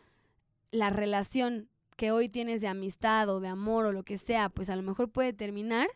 la 0.69 0.91
relación 0.91 1.69
que 1.97 2.12
hoy 2.12 2.29
tienes 2.29 2.62
de 2.62 2.67
amistad 2.67 3.27
o 3.29 3.39
de 3.39 3.47
amor 3.47 3.88
o 3.88 3.91
lo 3.91 4.03
que 4.03 4.19
sea, 4.19 4.49
pues 4.49 4.69
a 4.69 4.75
lo 4.75 4.83
mejor 4.83 5.09
puede 5.09 5.33
terminar, 5.33 5.88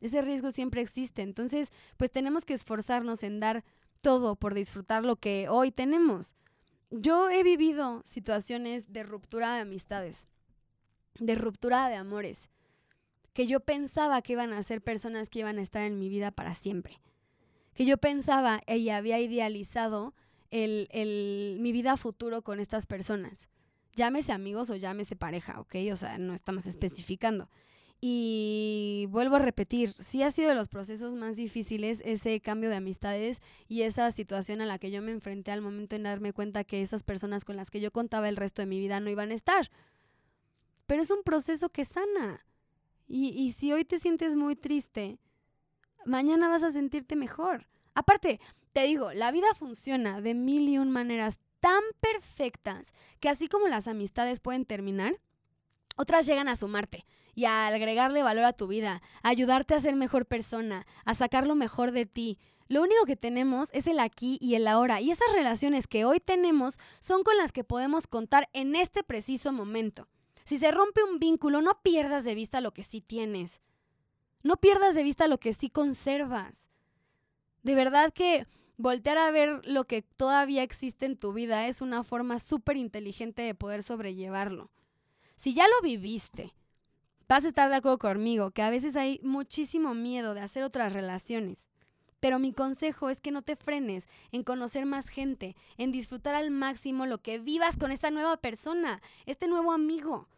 ese 0.00 0.22
riesgo 0.22 0.50
siempre 0.50 0.80
existe. 0.80 1.20
Entonces, 1.20 1.68
pues 1.98 2.10
tenemos 2.10 2.46
que 2.46 2.54
esforzarnos 2.54 3.22
en 3.22 3.40
dar 3.40 3.64
todo 4.00 4.34
por 4.36 4.54
disfrutar 4.54 5.04
lo 5.04 5.16
que 5.16 5.46
hoy 5.50 5.72
tenemos. 5.72 6.34
Yo 6.90 7.30
he 7.30 7.42
vivido 7.42 8.02
situaciones 8.04 8.92
de 8.92 9.02
ruptura 9.02 9.54
de 9.54 9.60
amistades, 9.60 10.24
de 11.18 11.34
ruptura 11.34 11.88
de 11.88 11.96
amores, 11.96 12.48
que 13.32 13.46
yo 13.46 13.60
pensaba 13.60 14.22
que 14.22 14.34
iban 14.34 14.52
a 14.52 14.62
ser 14.62 14.82
personas 14.82 15.28
que 15.28 15.40
iban 15.40 15.58
a 15.58 15.62
estar 15.62 15.82
en 15.82 15.98
mi 15.98 16.08
vida 16.08 16.30
para 16.30 16.54
siempre, 16.54 17.00
que 17.74 17.84
yo 17.84 17.98
pensaba 17.98 18.62
y 18.66 18.88
había 18.90 19.20
idealizado 19.20 20.14
el, 20.50 20.88
el, 20.90 21.58
mi 21.60 21.72
vida 21.72 21.96
futuro 21.96 22.42
con 22.42 22.60
estas 22.60 22.86
personas. 22.86 23.48
Llámese 23.94 24.32
amigos 24.32 24.70
o 24.70 24.76
llámese 24.76 25.16
pareja, 25.16 25.60
¿ok? 25.60 25.74
O 25.92 25.96
sea, 25.96 26.18
no 26.18 26.34
estamos 26.34 26.66
especificando. 26.66 27.50
Y 28.00 29.06
vuelvo 29.10 29.36
a 29.36 29.40
repetir, 29.40 29.94
sí 30.00 30.22
ha 30.22 30.30
sido 30.30 30.50
de 30.50 30.54
los 30.54 30.68
procesos 30.68 31.14
más 31.14 31.36
difíciles 31.36 32.02
ese 32.04 32.40
cambio 32.40 32.68
de 32.68 32.76
amistades 32.76 33.40
y 33.68 33.82
esa 33.82 34.10
situación 34.10 34.60
a 34.60 34.66
la 34.66 34.78
que 34.78 34.90
yo 34.90 35.00
me 35.00 35.12
enfrenté 35.12 35.50
al 35.50 35.62
momento 35.62 35.96
de 35.96 36.02
darme 36.02 36.32
cuenta 36.32 36.64
que 36.64 36.82
esas 36.82 37.02
personas 37.02 37.44
con 37.44 37.56
las 37.56 37.70
que 37.70 37.80
yo 37.80 37.90
contaba 37.90 38.28
el 38.28 38.36
resto 38.36 38.60
de 38.60 38.66
mi 38.66 38.78
vida 38.78 39.00
no 39.00 39.08
iban 39.08 39.30
a 39.30 39.34
estar. 39.34 39.70
Pero 40.86 41.02
es 41.02 41.10
un 41.10 41.22
proceso 41.22 41.70
que 41.70 41.84
sana. 41.84 42.44
Y, 43.08 43.28
y 43.28 43.52
si 43.52 43.72
hoy 43.72 43.84
te 43.84 43.98
sientes 43.98 44.36
muy 44.36 44.56
triste, 44.56 45.18
mañana 46.04 46.48
vas 46.48 46.64
a 46.64 46.72
sentirte 46.72 47.16
mejor. 47.16 47.66
Aparte, 47.94 48.40
te 48.72 48.82
digo, 48.82 49.12
la 49.14 49.32
vida 49.32 49.46
funciona 49.54 50.20
de 50.20 50.34
mil 50.34 50.68
y 50.68 50.76
un 50.76 50.90
maneras 50.90 51.38
tan 51.60 51.82
perfectas 52.00 52.92
que 53.20 53.28
así 53.28 53.48
como 53.48 53.68
las 53.68 53.88
amistades 53.88 54.40
pueden 54.40 54.66
terminar, 54.66 55.14
otras 55.96 56.26
llegan 56.26 56.48
a 56.48 56.56
sumarte 56.56 57.04
y 57.34 57.44
a 57.44 57.66
agregarle 57.66 58.22
valor 58.22 58.44
a 58.44 58.52
tu 58.52 58.66
vida, 58.66 59.02
a 59.22 59.28
ayudarte 59.28 59.74
a 59.74 59.80
ser 59.80 59.96
mejor 59.96 60.26
persona, 60.26 60.86
a 61.04 61.14
sacar 61.14 61.46
lo 61.46 61.54
mejor 61.54 61.92
de 61.92 62.06
ti. 62.06 62.38
Lo 62.68 62.82
único 62.82 63.04
que 63.04 63.16
tenemos 63.16 63.68
es 63.72 63.86
el 63.86 64.00
aquí 64.00 64.38
y 64.40 64.54
el 64.54 64.66
ahora, 64.66 65.00
y 65.00 65.10
esas 65.10 65.32
relaciones 65.32 65.86
que 65.86 66.04
hoy 66.04 66.18
tenemos 66.18 66.78
son 67.00 67.22
con 67.22 67.36
las 67.36 67.52
que 67.52 67.64
podemos 67.64 68.06
contar 68.06 68.48
en 68.52 68.74
este 68.74 69.02
preciso 69.02 69.52
momento. 69.52 70.08
Si 70.44 70.56
se 70.56 70.70
rompe 70.70 71.02
un 71.02 71.18
vínculo, 71.18 71.60
no 71.60 71.80
pierdas 71.82 72.24
de 72.24 72.34
vista 72.34 72.60
lo 72.60 72.72
que 72.72 72.84
sí 72.84 73.00
tienes. 73.00 73.60
No 74.42 74.56
pierdas 74.56 74.94
de 74.94 75.02
vista 75.02 75.26
lo 75.26 75.38
que 75.38 75.52
sí 75.52 75.70
conservas. 75.70 76.68
De 77.62 77.74
verdad 77.74 78.12
que 78.12 78.46
voltear 78.76 79.18
a 79.18 79.30
ver 79.30 79.60
lo 79.66 79.86
que 79.86 80.02
todavía 80.02 80.62
existe 80.62 81.04
en 81.06 81.16
tu 81.16 81.32
vida 81.32 81.66
es 81.66 81.80
una 81.80 82.04
forma 82.04 82.38
súper 82.38 82.76
inteligente 82.76 83.42
de 83.42 83.54
poder 83.54 83.82
sobrellevarlo. 83.82 84.70
Si 85.36 85.54
ya 85.54 85.66
lo 85.68 85.82
viviste, 85.82 86.52
Vas 87.28 87.44
a 87.44 87.48
estar 87.48 87.68
de 87.68 87.74
acuerdo 87.76 87.98
conmigo 87.98 88.52
que 88.52 88.62
a 88.62 88.70
veces 88.70 88.94
hay 88.94 89.18
muchísimo 89.22 89.94
miedo 89.94 90.34
de 90.34 90.42
hacer 90.42 90.62
otras 90.62 90.92
relaciones. 90.92 91.66
Pero 92.20 92.38
mi 92.38 92.52
consejo 92.52 93.10
es 93.10 93.20
que 93.20 93.32
no 93.32 93.42
te 93.42 93.56
frenes 93.56 94.08
en 94.30 94.44
conocer 94.44 94.86
más 94.86 95.08
gente, 95.08 95.56
en 95.76 95.90
disfrutar 95.90 96.36
al 96.36 96.50
máximo 96.50 97.04
lo 97.04 97.18
que 97.18 97.38
vivas 97.38 97.76
con 97.76 97.90
esta 97.90 98.10
nueva 98.12 98.36
persona, 98.36 99.02
este 99.26 99.48
nuevo 99.48 99.72
amigo. 99.72 100.28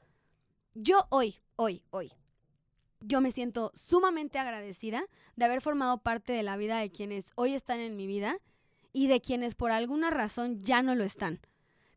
Yo 0.74 1.06
hoy, 1.10 1.36
hoy, 1.56 1.82
hoy, 1.90 2.10
yo 3.00 3.20
me 3.20 3.32
siento 3.32 3.70
sumamente 3.74 4.38
agradecida 4.38 5.04
de 5.36 5.44
haber 5.44 5.60
formado 5.60 5.98
parte 5.98 6.32
de 6.32 6.42
la 6.42 6.56
vida 6.56 6.78
de 6.78 6.90
quienes 6.90 7.32
hoy 7.34 7.52
están 7.52 7.80
en 7.80 7.96
mi 7.96 8.06
vida 8.06 8.38
y 8.94 9.08
de 9.08 9.20
quienes 9.20 9.54
por 9.54 9.72
alguna 9.72 10.08
razón 10.08 10.62
ya 10.62 10.82
no 10.82 10.94
lo 10.94 11.04
están. 11.04 11.38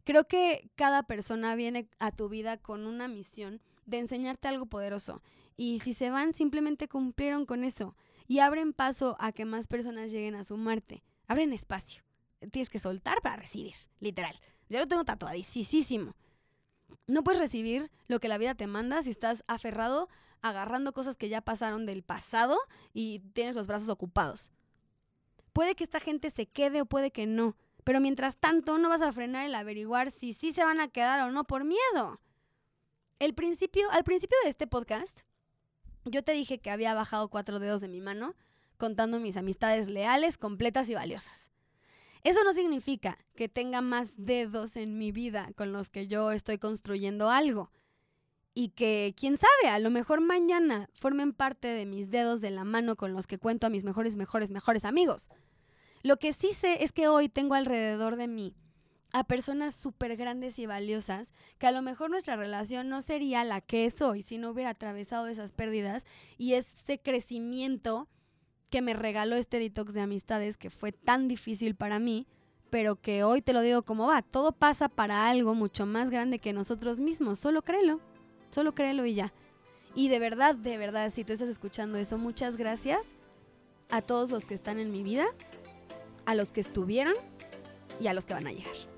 Creo 0.03 0.27
que 0.27 0.69
cada 0.75 1.03
persona 1.03 1.55
viene 1.55 1.89
a 1.99 2.11
tu 2.11 2.29
vida 2.29 2.57
con 2.57 2.85
una 2.85 3.07
misión 3.07 3.61
de 3.85 3.99
enseñarte 3.99 4.47
algo 4.47 4.65
poderoso. 4.65 5.21
Y 5.57 5.79
si 5.79 5.93
se 5.93 6.09
van, 6.09 6.33
simplemente 6.33 6.87
cumplieron 6.87 7.45
con 7.45 7.63
eso. 7.63 7.95
Y 8.27 8.39
abren 8.39 8.73
paso 8.73 9.15
a 9.19 9.31
que 9.31 9.45
más 9.45 9.67
personas 9.67 10.11
lleguen 10.11 10.35
a 10.35 10.43
sumarte. 10.43 11.03
Abren 11.27 11.53
espacio. 11.53 12.03
Tienes 12.51 12.69
que 12.69 12.79
soltar 12.79 13.21
para 13.21 13.35
recibir, 13.35 13.75
literal. 13.99 14.35
Yo 14.69 14.79
lo 14.79 14.87
tengo 14.87 15.03
tatuadísimo. 15.03 16.15
No 17.07 17.23
puedes 17.23 17.41
recibir 17.41 17.91
lo 18.07 18.19
que 18.19 18.27
la 18.27 18.37
vida 18.37 18.55
te 18.55 18.67
manda 18.67 19.03
si 19.03 19.09
estás 19.09 19.43
aferrado, 19.47 20.09
agarrando 20.41 20.93
cosas 20.93 21.17
que 21.17 21.29
ya 21.29 21.41
pasaron 21.41 21.85
del 21.85 22.03
pasado 22.03 22.57
y 22.93 23.19
tienes 23.33 23.55
los 23.55 23.67
brazos 23.67 23.89
ocupados. 23.89 24.51
Puede 25.53 25.75
que 25.75 25.83
esta 25.83 25.99
gente 25.99 26.29
se 26.31 26.47
quede 26.47 26.81
o 26.81 26.85
puede 26.85 27.11
que 27.11 27.27
no, 27.27 27.57
pero 27.83 27.99
mientras 27.99 28.37
tanto 28.37 28.77
no 28.77 28.89
vas 28.89 29.01
a 29.01 29.11
frenar 29.11 29.45
el 29.45 29.55
averiguar 29.55 30.11
si 30.11 30.33
sí 30.33 30.51
se 30.51 30.63
van 30.63 30.79
a 30.79 30.87
quedar 30.87 31.21
o 31.21 31.31
no 31.31 31.43
por 31.45 31.63
miedo 31.63 32.19
el 33.21 33.35
principio, 33.35 33.87
al 33.91 34.03
principio 34.03 34.35
de 34.43 34.49
este 34.49 34.65
podcast, 34.65 35.19
yo 36.05 36.23
te 36.23 36.31
dije 36.31 36.57
que 36.57 36.71
había 36.71 36.95
bajado 36.95 37.29
cuatro 37.29 37.59
dedos 37.59 37.79
de 37.79 37.87
mi 37.87 38.01
mano 38.01 38.33
contando 38.77 39.19
mis 39.19 39.37
amistades 39.37 39.87
leales, 39.87 40.39
completas 40.39 40.89
y 40.89 40.95
valiosas. 40.95 41.51
Eso 42.23 42.43
no 42.43 42.51
significa 42.53 43.19
que 43.35 43.47
tenga 43.47 43.81
más 43.81 44.13
dedos 44.17 44.75
en 44.75 44.97
mi 44.97 45.11
vida 45.11 45.51
con 45.55 45.71
los 45.71 45.91
que 45.91 46.07
yo 46.07 46.31
estoy 46.31 46.57
construyendo 46.57 47.29
algo. 47.29 47.71
Y 48.55 48.69
que, 48.69 49.13
quién 49.15 49.37
sabe, 49.37 49.71
a 49.71 49.77
lo 49.77 49.91
mejor 49.91 50.19
mañana 50.19 50.89
formen 50.95 51.31
parte 51.31 51.67
de 51.67 51.85
mis 51.85 52.09
dedos 52.09 52.41
de 52.41 52.49
la 52.49 52.63
mano 52.63 52.95
con 52.95 53.13
los 53.13 53.27
que 53.27 53.37
cuento 53.37 53.67
a 53.67 53.69
mis 53.69 53.83
mejores, 53.83 54.15
mejores, 54.15 54.49
mejores 54.49 54.83
amigos. 54.83 55.29
Lo 56.03 56.17
que 56.17 56.33
sí 56.33 56.51
sé 56.51 56.83
es 56.83 56.91
que 56.91 57.07
hoy 57.07 57.29
tengo 57.29 57.55
alrededor 57.55 58.15
de 58.15 58.27
mí 58.27 58.55
a 59.13 59.23
personas 59.23 59.75
súper 59.75 60.15
grandes 60.15 60.57
y 60.57 60.65
valiosas, 60.65 61.31
que 61.57 61.67
a 61.67 61.71
lo 61.71 61.81
mejor 61.81 62.09
nuestra 62.09 62.37
relación 62.37 62.89
no 62.89 63.01
sería 63.01 63.43
la 63.43 63.61
que 63.61 63.85
es 63.85 64.01
hoy 64.01 64.23
si 64.23 64.37
no 64.37 64.51
hubiera 64.51 64.69
atravesado 64.71 65.27
esas 65.27 65.51
pérdidas 65.51 66.05
y 66.37 66.53
ese 66.53 66.99
crecimiento 66.99 68.07
que 68.69 68.81
me 68.81 68.93
regaló 68.93 69.35
este 69.35 69.59
detox 69.59 69.93
de 69.93 70.01
amistades 70.01 70.57
que 70.57 70.69
fue 70.69 70.93
tan 70.93 71.27
difícil 71.27 71.75
para 71.75 71.99
mí, 71.99 72.25
pero 72.69 72.95
que 72.95 73.25
hoy 73.25 73.41
te 73.41 73.51
lo 73.51 73.59
digo 73.61 73.83
como 73.83 74.07
va, 74.07 74.21
todo 74.21 74.53
pasa 74.53 74.87
para 74.87 75.29
algo 75.29 75.53
mucho 75.55 75.85
más 75.85 76.09
grande 76.09 76.39
que 76.39 76.53
nosotros 76.53 76.99
mismos, 76.99 77.37
solo 77.37 77.63
créelo, 77.63 77.99
solo 78.49 78.73
créelo 78.73 79.05
y 79.05 79.15
ya. 79.15 79.33
Y 79.93 80.07
de 80.07 80.19
verdad, 80.19 80.55
de 80.55 80.77
verdad, 80.77 81.11
si 81.13 81.25
tú 81.25 81.33
estás 81.33 81.49
escuchando 81.49 81.97
eso, 81.97 82.17
muchas 82.17 82.55
gracias 82.55 83.05
a 83.89 84.01
todos 84.01 84.31
los 84.31 84.45
que 84.45 84.53
están 84.53 84.79
en 84.79 84.89
mi 84.89 85.03
vida, 85.03 85.25
a 86.25 86.35
los 86.35 86.51
que 86.51 86.61
estuvieron 86.61 87.13
y 87.99 88.07
a 88.07 88.13
los 88.13 88.25
que 88.25 88.33
van 88.33 88.47
a 88.47 88.51
llegar. 88.51 88.90